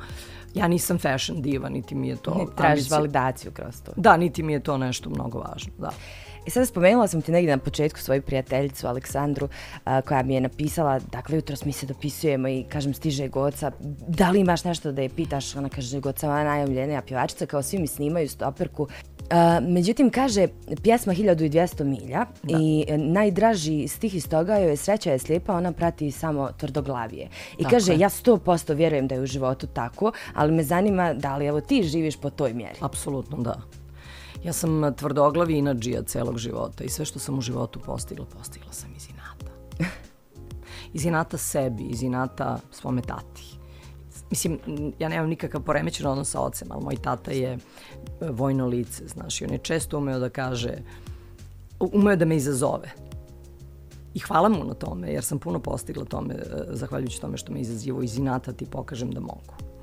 ja 0.54 0.68
nisam 0.68 0.98
fashion 0.98 1.42
diva, 1.42 1.68
niti 1.68 1.94
mi 1.94 2.08
je 2.08 2.16
to... 2.16 2.34
Ne 2.34 2.44
tražiš 2.56 2.90
validaciju 2.90 3.52
kroz 3.52 3.82
to. 3.82 3.92
Da, 3.96 4.16
niti 4.16 4.42
mi 4.42 4.52
je 4.52 4.62
to 4.62 4.78
nešto 4.78 5.10
mnogo 5.10 5.38
važno, 5.38 5.72
da. 5.78 5.90
I 6.46 6.50
sada 6.50 6.66
spomenula 6.66 7.08
sam 7.08 7.22
ti 7.22 7.32
negdje 7.32 7.56
na 7.56 7.62
početku 7.62 8.00
svoju 8.00 8.22
prijateljicu 8.22 8.86
Aleksandru 8.86 9.48
a, 9.84 10.00
koja 10.00 10.22
mi 10.22 10.34
je 10.34 10.40
napisala, 10.40 10.98
dakle 10.98 11.36
jutros 11.36 11.64
mi 11.64 11.72
se 11.72 11.86
dopisujemo 11.86 12.48
i 12.48 12.64
kažem 12.68 12.94
stiže 12.94 13.28
Goca, 13.28 13.72
da 14.08 14.30
li 14.30 14.40
imaš 14.40 14.64
nešto 14.64 14.92
da 14.92 15.02
je 15.02 15.08
pitaš? 15.08 15.56
Ona 15.56 15.68
kaže 15.68 16.00
Goca, 16.00 16.30
ona 16.30 16.44
najavljenija 16.44 17.02
pjevačica, 17.02 17.46
kao 17.46 17.62
svi 17.62 17.78
mi 17.78 17.86
snimaju 17.86 18.28
stoperku. 18.28 18.88
A, 19.30 19.60
međutim, 19.60 20.10
kaže, 20.10 20.48
pjesma 20.82 21.14
1200 21.14 21.84
milja 21.84 22.26
da. 22.42 22.58
i 22.60 22.84
najdraži 22.98 23.88
stih 23.88 24.14
iz 24.14 24.28
toga 24.28 24.56
joj 24.56 24.70
je 24.70 24.76
sreća 24.76 25.12
je 25.12 25.18
slijepa, 25.18 25.56
ona 25.56 25.72
prati 25.72 26.10
samo 26.10 26.48
tvrdoglavije. 26.58 27.28
I 27.58 27.62
tako 27.62 27.70
kaže, 27.70 27.92
je. 27.92 27.98
ja 27.98 28.08
100% 28.08 28.74
vjerujem 28.74 29.08
da 29.08 29.14
je 29.14 29.20
u 29.20 29.26
životu 29.26 29.66
tako, 29.66 30.12
ali 30.34 30.52
me 30.52 30.62
zanima 30.62 31.14
da 31.14 31.36
li 31.36 31.46
evo 31.46 31.60
ti 31.60 31.82
živiš 31.82 32.16
po 32.16 32.30
toj 32.30 32.52
mjeri. 32.52 32.78
Apsolutno 32.80 33.36
da. 33.38 33.83
Ja 34.44 34.52
sam 34.52 34.94
tvrdoglavi 34.96 35.58
inađija 35.58 36.02
celog 36.02 36.38
života 36.38 36.84
i 36.84 36.88
sve 36.88 37.04
što 37.04 37.18
sam 37.18 37.38
u 37.38 37.40
životu 37.40 37.80
postigla, 37.80 38.26
postigla 38.26 38.72
sam 38.72 38.94
iz 38.96 39.08
inata. 39.10 39.52
iz 40.94 41.04
inata 41.04 41.38
sebi, 41.38 41.82
iz 41.82 42.02
inata 42.02 42.58
svome 42.70 43.02
tati. 43.02 43.58
Mislim, 44.30 44.58
ja 44.98 45.08
nemam 45.08 45.28
nikakav 45.28 45.62
poremećen 45.62 46.06
odnos 46.06 46.30
sa 46.30 46.40
ocem, 46.40 46.68
ali 46.70 46.84
moj 46.84 46.96
tata 46.96 47.30
je 47.30 47.52
e, 47.52 47.58
vojno 48.30 48.66
lice, 48.66 49.08
znaš, 49.08 49.40
i 49.40 49.44
on 49.44 49.52
je 49.52 49.58
često 49.58 49.98
umeo 49.98 50.18
da 50.18 50.28
kaže, 50.28 50.74
umeo 51.80 52.16
da 52.16 52.24
me 52.24 52.36
izazove. 52.36 52.90
I 54.14 54.18
hvala 54.18 54.48
mu 54.48 54.64
na 54.64 54.74
tome, 54.74 55.12
jer 55.12 55.24
sam 55.24 55.38
puno 55.38 55.58
postigla 55.58 56.04
tome, 56.04 56.34
e, 56.34 56.40
zahvaljujući 56.70 57.20
tome 57.20 57.36
što 57.36 57.52
me 57.52 57.60
izazivo 57.60 58.02
iz 58.02 58.18
inata 58.18 58.52
ti 58.52 58.66
pokažem 58.66 59.10
da 59.10 59.20
mogu. 59.20 59.73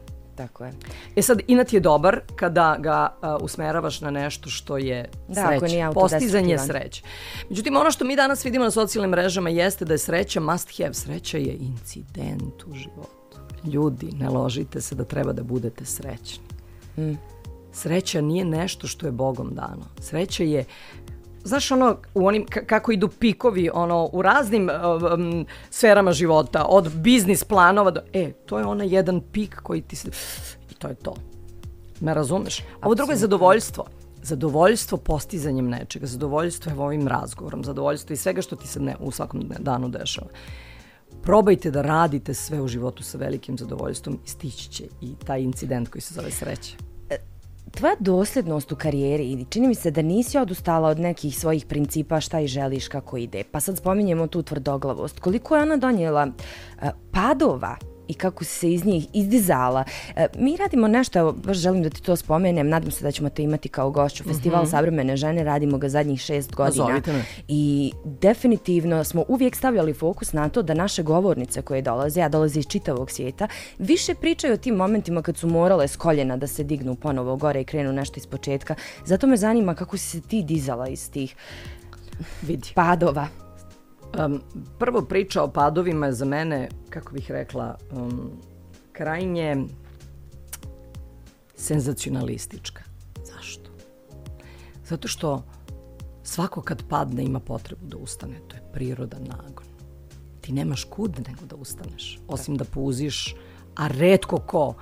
Tako 0.42 0.66
je. 0.66 0.74
E 1.16 1.22
sad, 1.22 1.40
inat 1.48 1.74
je 1.74 1.80
dobar 1.80 2.20
kada 2.36 2.76
ga 2.80 3.16
uh, 3.22 3.44
usmeravaš 3.44 4.02
na 4.02 4.12
nešto 4.12 4.50
što 4.50 4.78
je 4.78 5.10
da, 5.28 5.60
sreća, 5.60 5.92
postizanje 5.94 6.58
sreće. 6.58 7.04
Međutim, 7.50 7.78
ono 7.78 7.92
što 7.92 8.06
mi 8.06 8.16
danas 8.16 8.46
vidimo 8.46 8.64
na 8.66 8.72
socijalnim 8.72 9.12
mrežama 9.12 9.50
jeste 9.50 9.86
da 9.86 9.94
je 9.94 9.98
sreća 9.98 10.40
must 10.40 10.78
have. 10.78 10.94
Sreća 10.94 11.38
je 11.38 11.54
incident 11.54 12.64
u 12.68 12.74
životu. 12.74 13.38
Ljudi, 13.74 14.12
ne 14.20 14.30
ložite 14.30 14.82
se 14.82 14.96
da 14.96 15.04
treba 15.04 15.34
da 15.34 15.44
budete 15.44 15.86
srećni. 15.86 16.44
Mm. 16.98 17.14
Sreća 17.74 18.22
nije 18.22 18.46
nešto 18.46 18.88
što 18.88 19.06
je 19.06 19.12
Bogom 19.12 19.56
dano. 19.56 19.86
Sreća 20.00 20.44
je 20.44 20.66
znaš 21.44 21.72
ono, 21.72 21.98
u 22.14 22.28
onim, 22.28 22.46
kako 22.46 22.92
idu 22.92 23.08
pikovi 23.08 23.70
ono, 23.74 24.10
u 24.14 24.22
raznim 24.22 24.70
um, 24.70 25.46
sferama 25.70 26.12
života, 26.12 26.66
od 26.70 26.96
biznis 26.96 27.44
planova 27.44 27.92
do, 27.92 28.02
e, 28.14 28.32
to 28.32 28.60
je 28.60 28.66
onaj 28.66 28.88
jedan 28.96 29.22
pik 29.32 29.56
koji 29.64 29.82
ti 29.82 29.96
se, 29.96 30.10
i 30.72 30.74
to 30.74 30.88
je 30.88 30.96
to. 30.96 31.16
Me 32.00 32.14
razumeš? 32.14 32.64
Ovo 32.82 32.96
drugo 32.96 33.12
je 33.12 33.18
zadovoljstvo. 33.18 33.86
Zadovoljstvo 34.24 34.98
postizanjem 34.98 35.70
nečega, 35.70 36.06
zadovoljstvo 36.08 36.72
je 36.72 36.80
ovim 36.80 37.08
razgovorom, 37.08 37.64
zadovoljstvo 37.64 38.14
i 38.14 38.18
svega 38.18 38.42
što 38.42 38.56
ti 38.56 38.68
se 38.68 38.80
ne, 38.80 38.96
u 39.00 39.12
svakom 39.12 39.44
danu 39.60 39.90
dešava. 39.90 40.28
Probajte 41.24 41.72
da 41.72 41.82
radite 41.82 42.34
sve 42.34 42.62
u 42.62 42.68
životu 42.68 43.04
sa 43.04 43.18
velikim 43.18 43.58
zadovoljstvom 43.58 44.20
i 44.26 44.30
stići 44.30 44.70
će 44.70 44.84
i 45.02 45.16
taj 45.26 45.42
incident 45.42 45.90
koji 45.90 46.02
se 46.02 46.14
zove 46.14 46.32
sreća 46.32 46.91
tvoja 47.72 47.96
dosljednost 48.00 48.72
u 48.72 48.76
karijeri, 48.76 49.46
čini 49.50 49.68
mi 49.68 49.76
se 49.76 49.92
da 49.92 50.02
nisi 50.02 50.38
odustala 50.38 50.90
od 50.90 51.00
nekih 51.00 51.38
svojih 51.38 51.66
principa 51.66 52.22
šta 52.22 52.40
i 52.40 52.48
želiš 52.48 52.88
kako 52.88 53.18
ide. 53.18 53.44
Pa 53.52 53.60
sad 53.60 53.78
spominjemo 53.78 54.28
tu 54.28 54.44
tvrdoglavost. 54.44 55.20
Koliko 55.20 55.56
je 55.56 55.62
ona 55.62 55.78
donijela 55.78 56.28
uh, 56.28 56.90
padova 57.12 57.76
i 58.12 58.14
kako 58.14 58.44
si 58.44 58.60
se 58.60 58.72
iz 58.72 58.86
njih 58.86 59.08
izdizala. 59.14 59.84
E, 60.16 60.28
mi 60.38 60.58
radimo 60.58 60.88
nešto, 60.88 61.32
baš 61.32 61.58
želim 61.58 61.84
da 61.84 61.90
ti 61.90 62.04
to 62.04 62.16
spomenem, 62.16 62.70
nadam 62.70 62.92
se 62.92 63.04
da 63.04 63.12
ćemo 63.12 63.30
te 63.30 63.44
imati 63.44 63.70
kao 63.70 63.92
gošću. 63.92 64.24
Festival 64.24 64.64
mm 64.64 64.66
-hmm. 64.66 64.72
Savremene 64.72 65.18
žene, 65.18 65.44
radimo 65.44 65.78
ga 65.78 65.90
zadnjih 65.90 66.22
šest 66.22 66.52
godina. 66.56 67.02
I 67.48 67.92
definitivno 68.06 69.04
smo 69.04 69.24
uvijek 69.28 69.56
stavljali 69.56 69.94
fokus 69.94 70.34
na 70.34 70.50
to 70.50 70.62
da 70.62 70.74
naše 70.74 71.04
govornice 71.04 71.62
koje 71.62 71.82
dolaze, 71.82 72.22
a 72.22 72.30
dolaze 72.30 72.60
iz 72.60 72.68
čitavog 72.68 73.12
svijeta, 73.12 73.48
više 73.78 74.16
pričaju 74.16 74.54
o 74.54 74.58
tim 74.58 74.76
momentima 74.76 75.22
kad 75.22 75.38
su 75.38 75.48
morale 75.48 75.88
s 75.88 75.96
koljena 75.96 76.38
da 76.38 76.48
se 76.48 76.64
dignu 76.64 76.96
ponovo 76.96 77.36
gore 77.36 77.62
i 77.62 77.66
krenu 77.66 77.94
nešto 77.94 78.14
iz 78.18 78.28
početka. 78.28 78.76
Zato 79.06 79.28
me 79.28 79.38
zanima 79.38 79.76
kako 79.76 79.98
si 79.98 80.10
se 80.10 80.22
ti 80.22 80.44
dizala 80.44 80.88
iz 80.88 81.12
tih 81.12 81.36
Vidi. 82.42 82.72
padova. 82.76 83.28
Um, 84.20 84.42
prvo 84.80 85.02
priča 85.02 85.44
o 85.44 85.48
padovima 85.48 86.06
je 86.06 86.14
za 86.14 86.26
mene, 86.26 86.70
kako 86.90 87.14
bih 87.14 87.32
rekla, 87.32 87.78
um, 87.92 88.32
krajnje 88.92 89.66
senzacionalistička. 91.56 92.84
Zašto? 93.26 93.72
Zato 94.86 95.08
što 95.08 95.44
svako 96.24 96.62
kad 96.62 96.84
padne 96.90 97.24
ima 97.24 97.40
potrebu 97.40 97.86
da 97.86 97.98
ustane. 97.98 98.40
To 98.48 98.56
je 98.56 98.62
prirodan 98.74 99.22
nagon. 99.22 99.66
Ti 100.42 100.52
nemaš 100.54 100.84
kud 100.84 101.20
nego 101.28 101.46
da 101.46 101.56
ustaneš, 101.56 102.20
osim 102.28 102.58
da 102.58 102.66
puziš, 102.66 103.36
a 103.76 103.88
redko 103.88 104.38
ko 104.38 104.74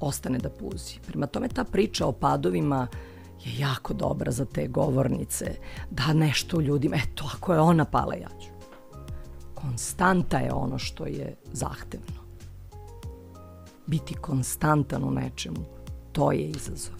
ostane 0.00 0.38
da 0.38 0.50
puzi. 0.50 0.94
Prema 1.06 1.26
tome 1.26 1.48
ta 1.48 1.64
priča 1.64 2.06
o 2.06 2.12
padovima 2.12 2.86
je 3.44 3.58
jako 3.58 3.94
dobra 3.94 4.30
za 4.30 4.44
te 4.44 4.66
govornice, 4.66 5.54
da 5.90 6.12
nešto 6.12 6.60
ljudima, 6.60 6.96
eto, 6.96 7.30
ako 7.34 7.52
je 7.52 7.60
ona 7.60 7.84
pala, 7.84 8.14
ja 8.14 8.28
ću 8.40 8.51
konstanta 9.62 10.38
je 10.38 10.52
ono 10.52 10.78
što 10.78 11.06
je 11.06 11.36
zahtevno. 11.52 12.22
Biti 13.86 14.14
konstantan 14.14 15.04
u 15.04 15.10
nečemu, 15.10 15.64
to 16.12 16.32
je 16.32 16.48
izazov. 16.48 16.94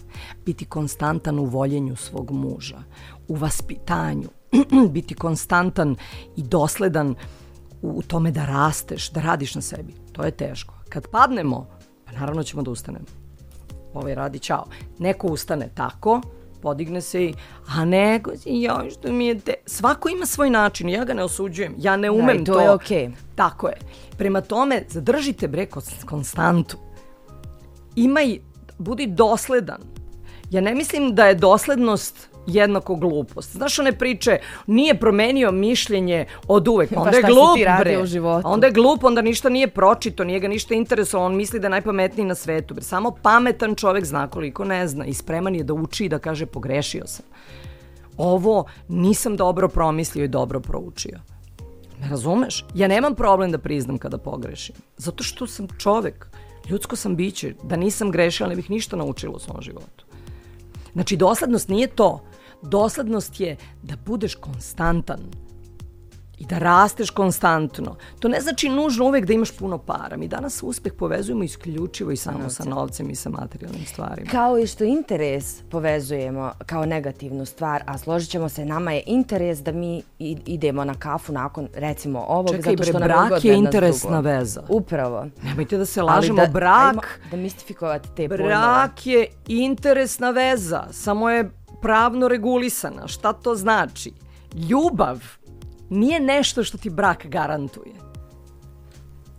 Biti 0.45 0.65
konstantan 0.65 1.39
u 1.39 1.45
voljenju 1.45 1.95
svog 1.95 2.31
muža, 2.31 2.83
u 3.27 3.35
vaspitanju, 3.35 4.29
biti 4.95 5.15
konstantan 5.15 5.95
i 6.35 6.43
dosledan 6.43 7.15
u 7.81 8.01
tome 8.01 8.31
da 8.31 8.45
rasteš, 8.45 9.11
da 9.11 9.21
radiš 9.21 9.55
na 9.55 9.61
sebi. 9.61 9.93
To 10.11 10.23
je 10.23 10.31
teško. 10.31 10.73
Kad 10.89 11.07
padnemo, 11.07 11.67
pa 12.05 12.11
naravno 12.11 12.43
ćemo 12.43 12.63
da 12.63 12.71
ustanemo. 12.71 13.05
Ovaj 13.93 14.15
radi 14.15 14.39
čao. 14.39 14.65
Neko 14.99 15.27
ustane 15.27 15.69
tako, 15.75 16.21
podigne 16.63 17.01
se 17.01 17.25
i, 17.25 17.33
a 17.67 17.85
neko, 17.85 18.31
joj, 18.45 18.89
što 18.89 19.11
mi 19.11 19.27
je 19.27 19.39
te... 19.39 19.53
Svako 19.65 20.09
ima 20.09 20.25
svoj 20.25 20.49
način, 20.49 20.89
ja 20.89 21.03
ga 21.05 21.13
ne 21.13 21.23
osuđujem, 21.23 21.75
ja 21.77 21.97
ne 21.97 22.11
umem 22.11 22.43
da, 22.43 22.51
to. 22.51 22.53
to 22.53 22.59
je 22.61 22.71
okej. 22.71 23.07
Okay. 23.07 23.11
Tako 23.35 23.67
je. 23.67 23.77
Prema 24.17 24.41
tome, 24.41 24.83
zadržite 24.89 25.47
bre 25.47 25.67
konstantu. 26.05 26.77
Imaj, 27.95 28.37
budi 28.77 29.07
dosledan. 29.07 29.81
Ja 30.51 30.61
ne 30.61 30.75
mislim 30.75 31.15
da 31.15 31.25
je 31.25 31.35
doslednost 31.35 32.29
jednako 32.47 32.95
glupost. 32.95 33.51
Znaš 33.51 33.79
one 33.79 33.91
priče, 33.91 34.37
nije 34.67 34.99
promenio 34.99 35.51
mišljenje 35.51 36.25
od 36.47 36.67
uvek, 36.67 36.93
pa 36.93 37.01
onda 37.01 37.11
pa 37.11 37.17
je 37.17 37.23
glup, 37.23 37.79
bre. 37.79 37.99
U 38.01 38.05
životu? 38.05 38.47
Onda 38.47 38.67
je 38.67 38.73
glup, 38.73 39.03
onda 39.03 39.21
ništa 39.21 39.49
nije 39.49 39.67
pročito, 39.67 40.23
nije 40.23 40.39
ga 40.39 40.47
ništa 40.47 40.73
interesovalo, 40.73 41.25
on 41.25 41.35
misli 41.35 41.59
da 41.59 41.65
je 41.65 41.69
najpametniji 41.69 42.27
na 42.27 42.35
svetu. 42.35 42.73
Bre. 42.73 42.83
Samo 42.83 43.11
pametan 43.21 43.75
čovek 43.75 44.05
zna 44.05 44.27
koliko 44.27 44.65
ne 44.65 44.87
zna 44.87 45.05
i 45.05 45.13
spreman 45.13 45.55
je 45.55 45.63
da 45.63 45.73
uči 45.73 46.05
i 46.05 46.09
da 46.09 46.19
kaže 46.19 46.45
pogrešio 46.45 47.07
sam. 47.07 47.25
Ovo 48.17 48.65
nisam 48.87 49.35
dobro 49.35 49.67
promislio 49.67 50.25
i 50.25 50.27
dobro 50.27 50.59
proučio. 50.59 51.19
Me 52.01 52.09
razumeš? 52.09 52.65
Ja 52.75 52.87
nemam 52.87 53.15
problem 53.15 53.51
da 53.51 53.57
priznam 53.57 53.97
kada 53.97 54.17
pogrešim. 54.17 54.75
Zato 54.97 55.23
što 55.23 55.47
sam 55.47 55.67
čovek. 55.77 56.27
Ljudsko 56.69 56.95
sam 56.95 57.15
biće. 57.15 57.53
Da 57.63 57.75
nisam 57.75 58.11
grešila, 58.11 58.49
ne 58.49 58.55
bih 58.55 58.69
ništa 58.69 58.95
naučila 58.95 59.33
u 59.35 59.39
svom 59.39 59.61
životu. 59.61 60.05
Znači, 60.93 61.17
doslednost 61.17 61.69
nije 61.69 61.87
to 61.87 62.21
Doslednost 62.63 63.39
je 63.39 63.55
da 63.83 63.95
budeš 64.05 64.35
konstantan 64.35 65.19
i 66.43 66.45
da 66.45 66.57
rasteš 66.59 67.09
konstantno. 67.09 67.95
To 68.19 68.27
ne 68.27 68.41
znači 68.41 68.69
nužno 68.69 69.05
uvek 69.05 69.25
da 69.25 69.33
imaš 69.33 69.51
puno 69.51 69.77
para. 69.77 70.17
Mi 70.17 70.27
danas 70.27 70.63
uspeh 70.63 70.93
povezujemo 70.93 71.43
isključivo 71.43 72.11
i 72.11 72.15
samo 72.15 72.39
Novce. 72.39 72.55
sa 72.55 72.63
novcem 72.63 73.09
i 73.09 73.15
sa 73.15 73.29
materijalnim 73.29 73.85
stvarima. 73.85 74.31
Kao 74.31 74.59
i 74.59 74.67
što 74.67 74.83
interes 74.83 75.61
povezujemo 75.61 76.51
kao 76.65 76.85
negativnu 76.85 77.45
stvar, 77.45 77.83
a 77.85 77.97
složit 77.97 78.29
ćemo 78.29 78.49
se, 78.49 78.65
nama 78.65 78.91
je 78.91 79.03
interes 79.05 79.59
da 79.59 79.71
mi 79.71 80.03
idemo 80.45 80.83
na 80.83 80.93
kafu 80.93 81.33
nakon 81.33 81.67
recimo 81.75 82.25
ovog, 82.27 82.55
Čekaj, 82.55 82.71
zato 82.71 82.83
što 82.83 82.99
bre, 82.99 83.07
nam 83.07 83.27
brak 83.27 83.45
je 83.45 83.55
interesna 83.55 84.19
veza. 84.19 84.63
Upravo. 84.69 85.25
Nemojte 85.43 85.77
da 85.77 85.85
se 85.85 86.01
lažemo, 86.01 86.41
da, 86.41 86.51
brak... 86.51 86.89
Ajmo, 86.89 87.01
da 87.31 87.37
mistifikovati 87.37 88.09
te 88.15 88.27
brak 88.27 88.39
pojmove. 88.39 88.57
Brak 88.57 89.07
je 89.07 89.27
interesna 89.47 90.29
veza, 90.29 90.83
samo 90.91 91.29
je 91.29 91.49
pravno 91.83 92.27
regulisana. 92.27 93.07
Šta 93.07 93.33
to 93.33 93.55
znači? 93.55 94.13
Ljubav 94.69 95.19
nije 95.89 96.19
nešto 96.19 96.63
što 96.63 96.77
ti 96.77 96.89
brak 96.89 97.25
garantuje. 97.27 97.93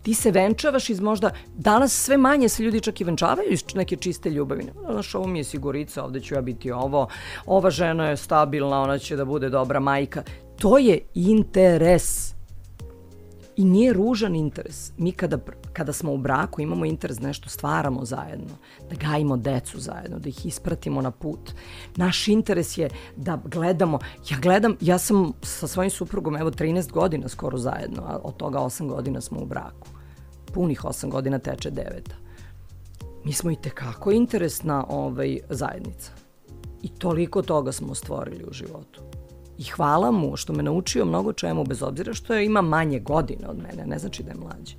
Ti 0.01 0.13
se 0.13 0.31
venčavaš 0.31 0.89
iz 0.89 0.99
možda, 0.99 1.31
danas 1.55 1.93
sve 1.93 2.17
manje 2.17 2.49
se 2.49 2.63
ljudi 2.63 2.81
čak 2.81 3.01
i 3.01 3.03
venčavaju 3.03 3.49
iz 3.51 3.63
neke 3.75 3.95
čiste 3.95 4.29
ljubavi. 4.29 4.65
Znaš, 4.91 5.15
ovo 5.15 5.27
mi 5.27 5.39
je 5.39 5.43
sigurica, 5.43 6.03
ovde 6.03 6.19
ću 6.19 6.35
ja 6.35 6.41
biti 6.41 6.71
ovo, 6.71 7.07
ova 7.45 7.69
žena 7.69 8.09
je 8.09 8.17
stabilna, 8.17 8.81
ona 8.81 8.97
će 8.97 9.15
da 9.15 9.25
bude 9.25 9.49
dobra 9.49 9.79
majka. 9.79 10.23
To 10.59 10.77
je 10.77 10.99
interes. 11.13 12.33
I 13.57 13.65
nije 13.65 13.93
ružan 13.93 14.35
interes. 14.35 14.91
Mi 14.97 15.11
kada, 15.11 15.37
kada 15.75 15.93
smo 15.93 16.13
u 16.13 16.17
braku 16.17 16.61
imamo 16.61 16.85
interes 16.85 17.17
da 17.17 17.27
nešto 17.27 17.49
stvaramo 17.49 18.05
zajedno, 18.05 18.55
da 18.89 18.95
gajimo 18.95 19.37
decu 19.37 19.79
zajedno, 19.79 20.19
da 20.19 20.29
ih 20.29 20.45
ispratimo 20.45 21.01
na 21.01 21.11
put. 21.11 21.51
Naš 21.95 22.27
interes 22.27 22.77
je 22.77 22.89
da 23.15 23.41
gledamo, 23.45 23.99
ja 24.29 24.37
gledam, 24.39 24.75
ja 24.81 24.97
sam 24.97 25.33
sa 25.41 25.67
svojim 25.67 25.91
suprugom 25.91 26.35
evo 26.35 26.51
13 26.51 26.91
godina 26.91 27.27
skoro 27.29 27.57
zajedno, 27.57 28.03
a 28.07 28.19
od 28.23 28.37
toga 28.37 28.59
8 28.59 28.87
godina 28.87 29.21
smo 29.21 29.39
u 29.39 29.45
braku. 29.45 29.87
Punih 30.53 30.83
8 30.83 31.09
godina 31.09 31.39
teče 31.39 31.69
deveta. 31.69 32.15
Mi 33.23 33.33
smo 33.33 33.51
i 33.51 33.55
tekako 33.55 34.11
interesna 34.11 34.85
ovaj, 34.89 35.39
zajednica. 35.49 36.11
I 36.81 36.89
toliko 36.89 37.41
toga 37.41 37.71
smo 37.71 37.95
stvorili 37.95 38.43
u 38.49 38.53
životu. 38.53 39.01
I 39.57 39.63
hvala 39.63 40.11
mu 40.11 40.35
što 40.35 40.53
me 40.53 40.63
naučio 40.63 41.05
mnogo 41.05 41.33
čemu, 41.33 41.63
bez 41.63 41.83
obzira 41.83 42.13
što 42.13 42.33
je, 42.33 42.45
ima 42.45 42.61
manje 42.61 42.99
godine 42.99 43.47
od 43.47 43.57
mene, 43.57 43.85
ne 43.85 43.99
znači 43.99 44.23
da 44.23 44.31
je 44.31 44.37
mlađi. 44.37 44.75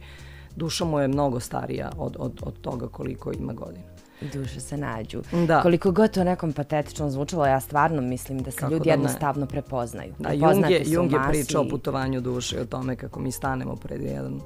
Duša 0.57 0.85
mu 0.85 1.01
je 1.01 1.09
mnogo 1.09 1.41
starija 1.41 1.93
od, 1.99 2.17
od, 2.19 2.41
od 2.43 2.61
toga 2.61 2.89
koliko 2.89 3.33
ima 3.33 3.53
godina. 3.53 3.85
Duše 4.33 4.61
se 4.61 4.77
nađu. 4.77 5.23
Da. 5.47 5.63
Koliko 5.63 5.91
god 5.93 6.11
to 6.11 6.25
nekom 6.25 6.53
patetično 6.53 7.11
zvučalo, 7.11 7.47
ja 7.47 7.61
stvarno 7.61 8.03
mislim 8.03 8.39
da 8.39 8.51
se 8.51 8.57
kako 8.57 8.73
ljudi 8.73 8.85
da 8.85 8.91
jednostavno 8.91 9.47
prepoznaju. 9.47 10.15
Da, 10.19 10.33
Jung 10.33 10.71
je, 10.71 10.83
Jung 10.87 11.13
je 11.13 11.19
pričao 11.29 11.63
o 11.63 11.69
putovanju 11.69 12.21
duše, 12.21 12.61
o 12.61 12.65
tome 12.65 12.97
kako 12.97 13.21
mi 13.21 13.33
stanemo 13.33 13.77
pred 13.77 14.03
jedan, 14.03 14.41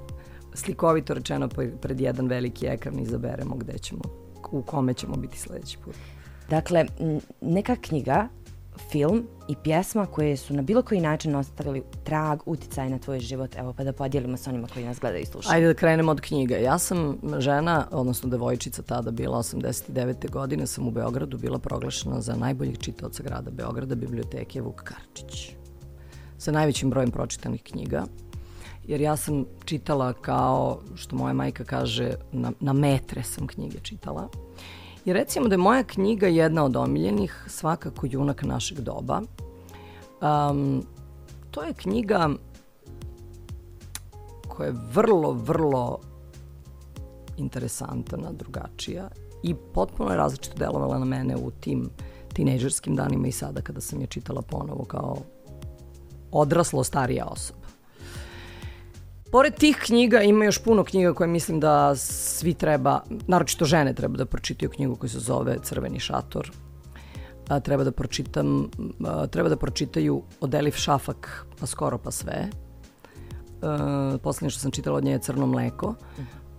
slikovito 0.55 1.15
rečeno, 1.15 1.49
pred 1.81 2.01
jedan 2.01 2.27
veliki 2.27 2.67
ekran 2.67 2.99
i 2.99 3.03
izaberemo 3.03 3.55
gde 3.55 3.79
ćemo, 3.79 4.01
u 4.51 4.63
kome 4.63 4.95
ćemo 4.95 5.17
biti 5.17 5.39
sledeći 5.39 5.79
put. 5.85 5.95
Dakle, 6.49 6.87
neka 7.41 7.77
knjiga 7.77 8.29
film 8.91 9.27
i 9.49 9.57
pjesma 9.65 10.07
koje 10.07 10.37
su 10.37 10.55
na 10.55 10.63
bilo 10.63 10.83
koji 10.83 11.01
način 11.01 11.35
ostavili 11.35 11.83
trag, 12.05 12.39
uticaj 12.47 12.91
na 12.91 12.99
tvoj 12.99 13.21
život, 13.21 13.57
evo 13.57 13.73
pa 13.73 13.85
da 13.85 13.93
podijelimo 13.93 14.37
sa 14.37 14.51
onima 14.51 14.69
koji 14.75 14.85
nas 14.85 15.01
gledaju 15.01 15.23
i 15.23 15.27
slušaju. 15.27 15.55
Ajde 15.55 15.67
da 15.67 15.75
krenemo 15.75 16.13
od 16.13 16.21
knjiga. 16.21 16.57
Ja 16.57 16.79
sam 16.79 17.19
žena, 17.39 17.87
odnosno 17.91 18.29
devojčica 18.31 18.83
tada 18.83 19.11
bila 19.11 19.39
89. 19.39 20.31
godine, 20.31 20.67
sam 20.67 20.89
u 20.89 20.91
Beogradu 20.91 21.39
bila 21.39 21.59
proglašena 21.59 22.21
za 22.21 22.35
najboljih 22.35 22.79
čitaoca 22.79 23.23
grada 23.23 23.51
Beograda, 23.51 23.95
biblioteke 23.95 24.61
Vuk 24.61 24.83
Karčić. 24.83 25.53
Sa 26.39 26.53
najvećim 26.53 26.91
brojem 26.91 27.11
pročitanih 27.11 27.63
knjiga 27.63 28.05
jer 28.91 29.01
ja 29.01 29.17
sam 29.17 29.45
čitala 29.65 30.13
kao, 30.13 30.81
što 30.95 31.17
moja 31.17 31.33
majka 31.33 31.65
kaže, 31.65 32.15
na, 32.33 32.53
na 32.61 32.73
metre 32.73 33.23
sam 33.23 33.47
knjige 33.47 33.79
čitala. 33.83 34.29
I 35.05 35.13
recimo 35.13 35.49
da 35.49 35.55
je 35.55 35.59
moja 35.59 35.83
knjiga 35.83 36.27
jedna 36.27 36.65
od 36.65 36.77
omiljenih, 36.77 37.45
svakako 37.49 38.07
junak 38.11 38.43
našeg 38.43 38.81
doba. 38.81 39.23
Um, 40.21 40.83
to 41.51 41.63
je 41.63 41.73
knjiga 41.73 42.29
koja 44.49 44.67
je 44.67 44.75
vrlo, 44.93 45.33
vrlo 45.33 45.99
interesantna, 47.37 48.33
drugačija 48.33 49.09
i 49.43 49.55
potpuno 49.75 50.11
je 50.11 50.17
različito 50.17 50.57
delovala 50.57 50.99
na 50.99 51.05
mene 51.05 51.37
u 51.37 51.51
tim 51.51 51.91
tinejdžerskim 52.33 52.97
danima 52.97 53.27
i 53.27 53.33
sada 53.33 53.61
kada 53.61 53.81
sam 53.81 54.01
je 54.01 54.07
čitala 54.07 54.43
ponovo 54.43 54.85
kao 54.85 55.17
odraslo 56.33 56.85
starija 56.85 57.27
osoba. 57.27 57.60
Pored 59.31 59.55
tih 59.55 59.77
knjiga 59.77 60.23
ima 60.23 60.45
još 60.45 60.59
puno 60.59 60.85
knjiga 60.85 61.15
koje 61.15 61.29
mislim 61.29 61.61
da 61.61 61.97
svi 61.97 62.55
treba, 62.55 63.01
naročito 63.27 63.65
žene 63.65 63.95
treba 63.95 64.17
da 64.17 64.25
pročitaju 64.25 64.71
knjigu 64.71 64.97
koja 64.97 65.11
se 65.11 65.19
zove 65.19 65.59
Crveni 65.63 66.01
šator. 66.01 66.51
A, 67.49 67.61
treba 67.61 67.85
da 67.85 67.93
pročitam, 67.93 68.71
a, 69.07 69.27
treba 69.27 69.49
da 69.49 69.57
pročitaju 69.57 70.23
od 70.41 70.55
Elif 70.55 70.77
Šafak 70.77 71.47
pa 71.61 71.67
skoro 71.67 71.99
pa 71.99 72.11
sve. 72.11 72.49
A, 73.63 74.17
poslednje 74.23 74.51
što 74.51 74.61
sam 74.61 74.71
čitala 74.71 74.97
od 74.97 75.05
nje 75.05 75.13
je 75.13 75.19
Crno 75.19 75.47
mleko. 75.47 75.95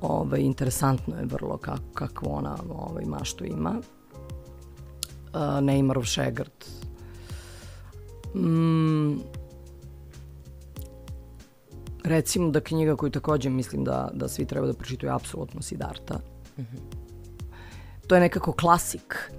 Ove, 0.02 0.42
interesantno 0.42 1.20
je 1.20 1.26
vrlo 1.26 1.58
kako, 1.58 1.84
kako 1.94 2.30
ona 2.30 2.58
ovaj, 2.70 3.06
maštu 3.06 3.46
ima. 3.46 3.76
A, 5.34 5.60
Neymarov 5.62 6.04
Šegrt. 6.04 6.70
Mm, 8.36 9.41
Recimo 12.04 12.50
da 12.50 12.60
knjiga 12.60 12.96
koju 12.96 13.10
takođe 13.10 13.50
mislim 13.50 13.84
da, 13.84 14.10
da 14.14 14.28
svi 14.28 14.46
treba 14.46 14.68
da 14.68 14.74
pročitaju 14.74 15.14
apsolutno 15.14 15.62
Sidarta. 15.62 16.20
Mm 16.58 16.62
-hmm. 16.62 17.02
To 18.08 18.16
je 18.16 18.22
nekako 18.22 18.52
klasik, 18.52 19.32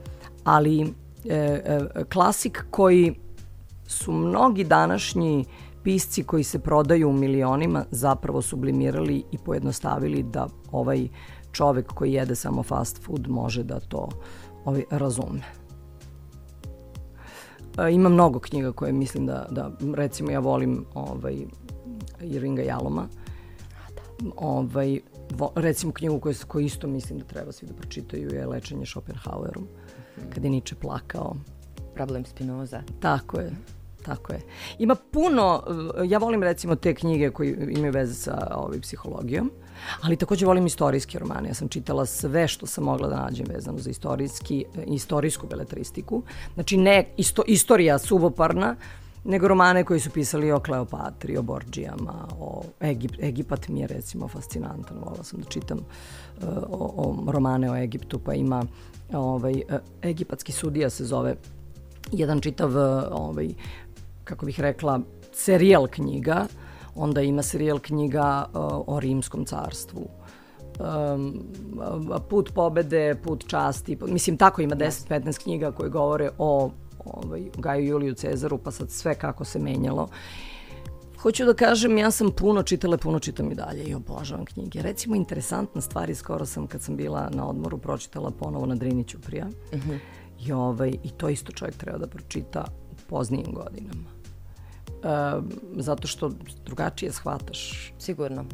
ali 0.44 0.80
e, 0.80 1.34
e, 1.34 2.04
klasik 2.12 2.64
koji 2.70 3.14
su 3.86 4.12
mnogi 4.12 4.64
današnji 4.64 5.44
pisci 5.82 6.24
koji 6.24 6.44
se 6.44 6.58
prodaju 6.58 7.08
u 7.08 7.12
milionima 7.12 7.84
zapravo 7.90 8.42
sublimirali 8.42 9.24
i 9.32 9.38
pojednostavili 9.38 10.22
da 10.22 10.48
ovaj 10.70 11.08
čovek 11.52 11.86
koji 11.86 12.12
jede 12.12 12.34
samo 12.34 12.62
fast 12.62 13.02
food 13.02 13.28
može 13.28 13.62
da 13.62 13.80
to 13.80 14.08
ovaj, 14.64 14.84
razume. 14.90 15.42
E, 17.78 17.92
ima 17.92 18.08
mnogo 18.08 18.38
knjiga 18.38 18.72
koje 18.72 18.92
mislim 18.92 19.26
da, 19.26 19.46
da 19.50 19.70
recimo 19.94 20.30
ja 20.30 20.40
volim 20.40 20.84
ovaj, 20.94 21.36
Irvinga 22.20 22.62
Jaloma. 22.62 23.08
Da. 23.94 24.30
Ovaj, 24.36 25.00
vo, 25.30 25.52
recimo 25.54 25.92
knjigu 25.92 26.20
koju, 26.20 26.34
koju 26.48 26.66
isto 26.66 26.86
mislim 26.86 27.18
da 27.18 27.24
treba 27.24 27.52
svi 27.52 27.66
da 27.66 27.74
pročitaju 27.74 28.34
je 28.34 28.46
Lečenje 28.46 28.86
Schopenhauerom, 28.86 29.62
mm 29.62 30.20
-hmm. 30.20 30.34
kada 30.34 30.46
je 30.46 30.50
Nietzsche 30.50 30.76
plakao. 30.80 31.36
Problem 31.94 32.24
Spinoza. 32.24 32.82
Tako 33.00 33.40
je. 33.40 33.50
Tako 34.02 34.32
je. 34.32 34.40
Ima 34.78 34.94
puno, 34.94 35.62
ja 36.04 36.18
volim 36.18 36.42
recimo 36.42 36.76
te 36.76 36.94
knjige 36.94 37.30
koje 37.30 37.68
imaju 37.70 37.92
veze 37.92 38.14
sa 38.14 38.52
ovaj, 38.54 38.80
psihologijom, 38.80 39.50
ali 40.00 40.16
takođe 40.16 40.46
volim 40.46 40.66
istorijske 40.66 41.18
romane. 41.18 41.48
Ja 41.48 41.54
sam 41.54 41.68
čitala 41.68 42.06
sve 42.06 42.48
što 42.48 42.66
sam 42.66 42.84
mogla 42.84 43.08
da 43.08 43.22
nađem 43.22 43.46
vezano 43.54 43.78
za 43.78 43.90
istorijski, 43.90 44.64
istorijsku 44.86 45.46
beletristiku. 45.46 46.22
Znači 46.54 46.76
ne 46.76 47.08
isto, 47.16 47.42
istorija 47.46 47.98
suvoparna, 47.98 48.76
nego 49.24 49.48
romane 49.48 49.84
koji 49.84 50.00
su 50.00 50.10
pisali 50.10 50.52
o 50.52 50.60
Kleopatri, 50.60 51.36
o 51.36 51.42
Borđijama, 51.42 52.28
o 52.38 52.62
Egip, 52.80 53.12
Egipat 53.20 53.68
mi 53.68 53.80
je 53.80 53.86
recimo 53.86 54.28
fascinantan, 54.28 54.98
volala 54.98 55.24
sam 55.24 55.40
da 55.40 55.48
čitam 55.48 55.78
uh, 55.78 56.48
o, 56.70 56.92
o 56.96 57.32
romane 57.32 57.70
o 57.70 57.76
Egiptu, 57.76 58.18
pa 58.18 58.34
ima 58.34 58.64
ovaj, 59.12 59.54
uh, 59.54 59.78
egipatski 60.02 60.52
sudija 60.52 60.90
se 60.90 61.04
zove 61.04 61.36
jedan 62.12 62.40
čitav 62.40 62.68
uh, 62.70 63.02
ovaj, 63.10 63.48
kako 64.24 64.46
bih 64.46 64.60
rekla, 64.60 65.00
serijal 65.32 65.86
knjiga, 65.86 66.46
onda 66.94 67.22
ima 67.22 67.42
serijal 67.42 67.78
knjiga 67.78 68.44
uh, 68.54 68.60
o 68.86 69.00
rimskom 69.00 69.44
carstvu, 69.44 70.08
um, 70.80 71.42
put 72.28 72.52
pobede, 72.54 73.14
put 73.24 73.44
časti, 73.48 73.98
mislim 74.06 74.36
tako 74.36 74.62
ima 74.62 74.76
10-15 74.76 75.42
knjiga 75.42 75.72
koje 75.72 75.90
govore 75.90 76.30
o 76.38 76.70
ovaj, 77.04 77.50
Gaju 77.58 77.86
Juliju 77.86 78.14
Cezaru, 78.14 78.58
pa 78.58 78.70
sad 78.70 78.90
sve 78.90 79.14
kako 79.14 79.44
se 79.44 79.58
menjalo. 79.58 80.08
Hoću 81.22 81.44
da 81.44 81.54
kažem, 81.54 81.98
ja 81.98 82.10
sam 82.10 82.30
puno 82.30 82.62
čitala, 82.62 82.96
puno 82.96 83.18
čitam 83.18 83.52
i 83.52 83.54
dalje 83.54 83.84
i 83.84 83.94
obožavam 83.94 84.44
knjige. 84.44 84.82
Recimo, 84.82 85.16
interesantna 85.16 85.80
stvar 85.80 86.10
i 86.10 86.14
skoro 86.14 86.46
sam, 86.46 86.66
kad 86.66 86.82
sam 86.82 86.96
bila 86.96 87.30
na 87.32 87.48
odmoru, 87.48 87.78
pročitala 87.78 88.30
ponovo 88.30 88.66
na 88.66 88.74
Driniću 88.74 89.20
prija. 89.20 89.46
Uh 89.46 89.78
-huh. 89.78 89.98
I, 90.46 90.52
ovaj, 90.52 90.88
I 91.02 91.10
to 91.10 91.28
isto 91.28 91.52
čovjek 91.52 91.76
treba 91.76 91.98
da 91.98 92.06
pročita 92.06 92.64
u 92.92 92.94
poznijim 93.08 93.54
godinama. 93.54 94.10
E, 95.02 95.40
zato 95.76 96.08
što 96.08 96.30
drugačije 96.64 97.12
shvataš. 97.12 97.92
Sigurno 97.98 98.44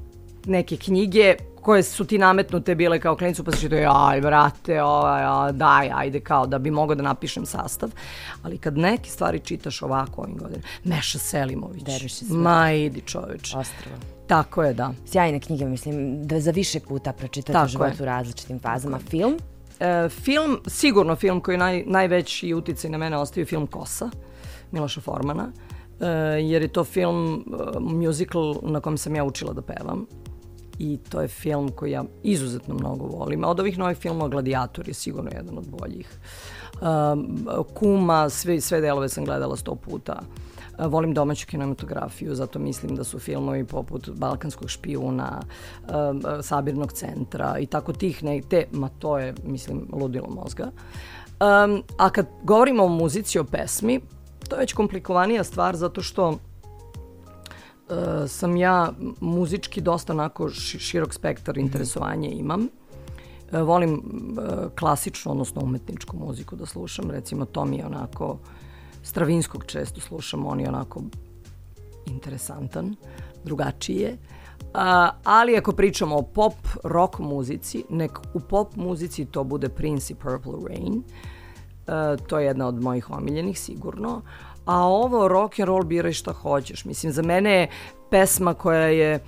neke 0.46 0.76
knjige 0.76 1.36
koje 1.68 1.82
su 1.82 2.04
ti 2.04 2.18
nametnute 2.18 2.74
bile 2.74 3.00
kao 3.00 3.16
klinicu, 3.16 3.44
pa 3.44 3.52
se 3.52 3.60
čitaju, 3.60 3.90
aj, 3.94 4.20
brate, 4.20 4.82
ovaj, 4.82 5.52
daj, 5.52 5.90
ajde, 5.94 6.20
kao 6.20 6.46
da 6.46 6.58
bi 6.58 6.70
mogao 6.70 6.94
da 6.94 7.02
napišem 7.02 7.46
sastav. 7.46 7.90
Ali 8.42 8.58
kad 8.58 8.78
neke 8.78 9.10
stvari 9.10 9.40
čitaš 9.40 9.82
ovako 9.82 10.22
ovim 10.22 10.36
godinama, 10.36 10.64
Meša 10.84 11.18
Selimović, 11.18 11.82
ma 12.30 12.72
idi 12.72 13.00
čoveč. 13.00 13.54
Ostrava. 13.54 13.96
Tako 14.26 14.64
je, 14.64 14.74
da. 14.74 14.92
Sjajne 15.06 15.40
knjige, 15.40 15.64
mislim, 15.64 16.26
da 16.26 16.40
za 16.40 16.50
više 16.50 16.80
puta 16.80 17.12
pročitati 17.12 17.58
u 17.64 17.68
životu 17.68 18.02
u 18.02 18.06
različitim 18.06 18.58
fazama. 18.58 18.98
Film? 18.98 19.36
E, 19.80 20.08
film, 20.08 20.60
sigurno 20.66 21.16
film 21.16 21.40
koji 21.40 21.58
naj, 21.58 21.82
najveći 21.86 22.54
uticaj 22.54 22.90
na 22.90 22.98
mene 22.98 23.16
ostavio 23.16 23.46
film 23.46 23.66
Kosa, 23.66 24.10
Miloša 24.70 25.00
Formana, 25.00 25.52
e, 26.00 26.06
jer 26.42 26.62
je 26.62 26.68
to 26.68 26.84
film, 26.84 27.44
uh, 27.46 27.82
musical 27.82 28.54
na 28.62 28.80
kom 28.80 28.98
sam 28.98 29.16
ja 29.16 29.24
učila 29.24 29.52
da 29.52 29.62
pevam 29.62 30.06
i 30.78 30.98
to 31.08 31.20
je 31.20 31.28
film 31.28 31.68
koji 31.68 31.90
ja 31.90 32.04
izuzetno 32.22 32.74
mnogo 32.74 33.04
volim. 33.04 33.44
Od 33.44 33.60
ovih 33.60 33.78
novih 33.78 33.96
filmova 33.96 34.28
Gladiator 34.28 34.88
je 34.88 34.94
sigurno 34.94 35.30
jedan 35.34 35.58
od 35.58 35.68
boljih. 35.68 36.18
Um, 36.80 37.46
Kuma, 37.74 38.28
sve, 38.28 38.60
sve 38.60 38.80
delove 38.80 39.08
sam 39.08 39.24
gledala 39.24 39.56
sto 39.56 39.74
puta. 39.74 40.20
Uh, 40.22 40.48
volim 40.86 41.14
domaću 41.14 41.46
kinematografiju, 41.46 42.34
zato 42.34 42.58
mislim 42.58 42.96
da 42.96 43.04
su 43.04 43.18
filmovi 43.18 43.64
poput 43.64 44.10
Balkanskog 44.10 44.70
špijuna, 44.70 45.40
um, 45.82 46.42
Sabirnog 46.42 46.92
centra 46.92 47.58
i 47.58 47.66
tako 47.66 47.92
tih 47.92 48.24
ne, 48.24 48.40
te, 48.48 48.66
ma 48.72 48.88
to 48.88 49.18
je, 49.18 49.34
mislim, 49.44 49.88
ludilo 49.92 50.28
mozga. 50.28 50.64
Um, 50.64 51.82
a 51.96 52.10
kad 52.10 52.26
govorimo 52.42 52.84
o 52.84 52.88
muzici, 52.88 53.38
o 53.38 53.44
pesmi, 53.44 54.00
to 54.48 54.56
je 54.56 54.60
već 54.60 54.72
komplikovanija 54.72 55.44
stvar 55.44 55.76
zato 55.76 56.02
što 56.02 56.38
uh, 57.90 58.28
sam 58.30 58.56
ja 58.56 58.92
muzički 59.20 59.80
dosta 59.80 60.12
onako 60.12 60.50
širok 60.50 61.14
spektar 61.14 61.54
mhm. 61.54 61.66
interesovanja 61.66 62.28
imam. 62.28 62.68
Uh, 63.52 63.60
volim 63.60 63.92
uh, 63.92 64.72
klasičnu, 64.78 65.30
odnosno 65.32 65.62
umetničku 65.64 66.16
muziku 66.16 66.56
da 66.56 66.66
slušam. 66.66 67.10
Recimo, 67.10 67.44
to 67.44 67.64
mi 67.64 67.76
je 67.76 67.86
onako, 67.86 68.38
Stravinskog 69.02 69.64
često 69.64 70.00
slušam, 70.00 70.46
on 70.46 70.60
je 70.60 70.68
onako 70.68 71.02
interesantan, 72.06 72.96
drugačiji 73.44 73.96
je. 73.96 74.12
Uh, 74.12 74.80
ali 75.24 75.56
ako 75.56 75.72
pričamo 75.72 76.16
o 76.16 76.22
pop 76.22 76.54
rock 76.84 77.18
muzici, 77.18 77.84
nek 77.90 78.18
u 78.34 78.40
pop 78.40 78.76
muzici 78.76 79.24
to 79.24 79.44
bude 79.44 79.68
Prince 79.68 80.12
i 80.12 80.16
Purple 80.16 80.68
Rain. 80.68 81.02
To 82.26 82.38
je 82.38 82.46
jedna 82.46 82.66
od 82.66 82.82
mojih 82.82 83.10
omiljenih 83.10 83.60
sigurno 83.60 84.22
a 84.68 84.84
ovo 84.84 85.28
rock 85.28 85.58
and 85.58 85.68
roll 85.68 85.84
biraj 85.84 86.12
šta 86.12 86.32
hoćeš. 86.32 86.84
Mislim, 86.84 87.12
za 87.12 87.22
mene 87.22 87.52
je 87.52 87.68
pesma 88.10 88.54
koja 88.54 88.86
je 88.86 89.20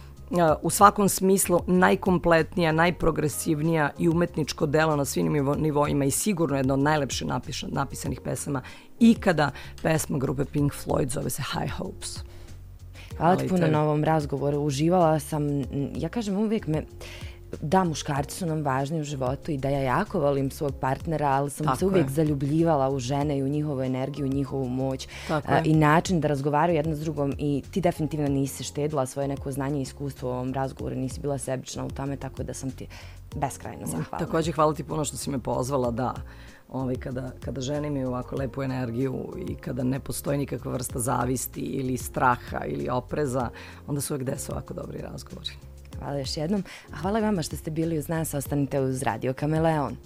u 0.63 0.71
svakom 0.71 1.09
smislu 1.09 1.61
najkompletnija, 1.67 2.73
najprogresivnija 2.73 3.91
i 3.99 4.09
umetničko 4.09 4.67
delo 4.67 4.97
na 4.97 5.05
svim 5.05 5.33
nivoima 5.59 6.05
i 6.05 6.11
sigurno 6.11 6.57
jedna 6.57 6.75
od 6.75 6.81
najlepše 6.81 7.25
napiša, 7.25 7.67
napisanih 7.71 8.21
pesama 8.21 8.63
ikada 8.99 9.51
pesma 9.83 10.19
grupe 10.19 10.45
Pink 10.45 10.73
Floyd 10.73 11.09
zove 11.09 11.31
se 11.31 11.43
High 11.43 11.73
Hopes. 11.73 12.19
Hvala 13.17 13.37
ti 13.37 13.49
puno 13.49 13.67
na 13.67 13.83
ovom 13.83 14.05
razgovoru. 14.05 14.59
Uživala 14.61 15.19
sam, 15.19 15.43
ja 15.97 16.09
kažem 16.09 16.37
uvijek 16.37 16.67
me, 16.67 16.83
da, 17.61 17.85
muškarci 17.85 18.37
su 18.37 18.47
nam 18.47 18.63
važni 18.63 19.01
u 19.01 19.05
životu 19.05 19.51
i 19.51 19.59
da 19.59 19.69
ja 19.69 19.81
jako 19.81 20.21
volim 20.21 20.51
svog 20.51 20.75
partnera, 20.81 21.29
ali 21.29 21.51
sam 21.51 21.67
Tako 21.67 21.79
se 21.79 21.87
uvijek 21.87 22.07
je. 22.07 22.11
zaljubljivala 22.11 22.91
u 22.91 22.99
žene 22.99 23.39
i 23.39 23.43
u 23.43 23.49
njihovu 23.49 23.83
energiju, 23.83 24.27
u 24.27 24.29
njihovu 24.29 24.69
moć 24.69 25.09
Tako 25.29 25.53
a, 25.53 25.61
i 25.65 25.75
način 25.75 26.21
da 26.21 26.29
razgovaraju 26.29 26.77
jedna 26.77 26.95
s 26.95 27.01
drugom 27.01 27.35
i 27.39 27.63
ti 27.71 27.81
definitivno 27.81 28.29
nisi 28.29 28.65
štedila 28.65 29.07
svoje 29.07 29.29
neko 29.29 29.53
znanje 29.53 29.79
i 29.79 29.83
iskustvo 29.83 30.31
u 30.31 30.33
ovom 30.33 30.55
razgovoru, 30.55 30.97
nisi 30.97 31.21
bila 31.21 31.39
sebična 31.39 31.85
u 31.85 31.91
tome, 31.91 32.17
tako 32.17 32.43
da 32.43 32.55
sam 32.55 32.71
ti 32.71 32.87
beskrajno 33.37 33.87
zahvalna. 33.87 34.27
Takođe, 34.27 34.53
hvala 34.53 34.75
ti 34.75 34.85
puno 34.85 35.05
što 35.05 35.17
si 35.17 35.31
me 35.31 35.39
pozvala 35.39 35.91
da 35.91 36.15
ovaj, 36.69 36.95
kada, 36.95 37.31
kada 37.45 37.61
žene 37.61 37.89
imaju 37.89 38.09
ovako 38.09 38.37
lepu 38.37 38.63
energiju 38.63 39.35
i 39.49 39.55
kada 39.55 39.83
ne 39.83 40.01
postoji 40.01 40.39
nikakva 40.39 40.73
vrsta 40.73 40.99
zavisti 40.99 41.61
ili 41.61 41.97
straha 41.97 42.65
ili 42.67 42.89
opreza, 42.89 43.49
onda 43.87 44.01
su 44.01 44.15
uvek 44.15 44.27
desi 44.27 44.53
ovako 44.53 44.75
dobri 44.75 44.99
razgovori. 44.99 45.70
Hvala 46.01 46.19
još 46.19 46.37
jednom. 46.37 46.65
A 46.93 46.97
hvala 46.97 47.21
vama 47.21 47.43
što 47.43 47.57
ste 47.57 47.71
bili 47.71 47.99
uz 47.99 48.09
nas. 48.09 48.35
Ostanite 48.35 48.81
uz 48.81 49.03
Radio 49.03 49.33
Kameleon. 49.33 49.97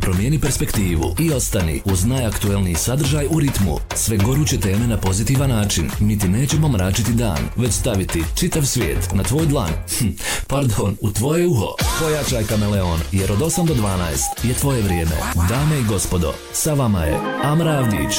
Promijeni 0.00 0.38
perspektivu 0.40 1.14
i 1.18 1.32
ostani 1.32 1.82
uz 1.84 2.04
najaktuelniji 2.04 2.74
sadržaj 2.74 3.26
u 3.30 3.40
ritmu. 3.40 3.76
Sve 3.94 4.16
goruće 4.16 4.60
teme 4.60 4.86
na 4.86 4.96
pozitivan 4.96 5.50
način. 5.50 5.90
Mi 6.00 6.18
ti 6.18 6.28
nećemo 6.28 6.68
mračiti 6.68 7.12
dan, 7.12 7.38
već 7.56 7.72
staviti 7.72 8.24
čitav 8.34 8.62
svijet 8.62 9.08
na 9.14 9.22
tvoj 9.22 9.46
dlan. 9.46 9.70
Hm, 9.98 10.08
pardon, 10.46 10.96
u 11.00 11.12
tvoje 11.12 11.46
uho. 11.46 11.74
Pojačaj 12.00 12.44
Kameleon, 12.44 13.00
jer 13.12 13.32
od 13.32 13.38
8 13.38 13.66
do 13.66 13.74
12 13.74 14.48
je 14.48 14.54
tvoje 14.54 14.82
vrijeme. 14.82 15.16
Dame 15.48 15.80
i 15.80 15.84
gospodo, 15.88 16.34
sa 16.52 16.74
vama 16.74 17.04
je 17.04 17.18
Amra 17.42 17.70
Avdić. 17.70 18.16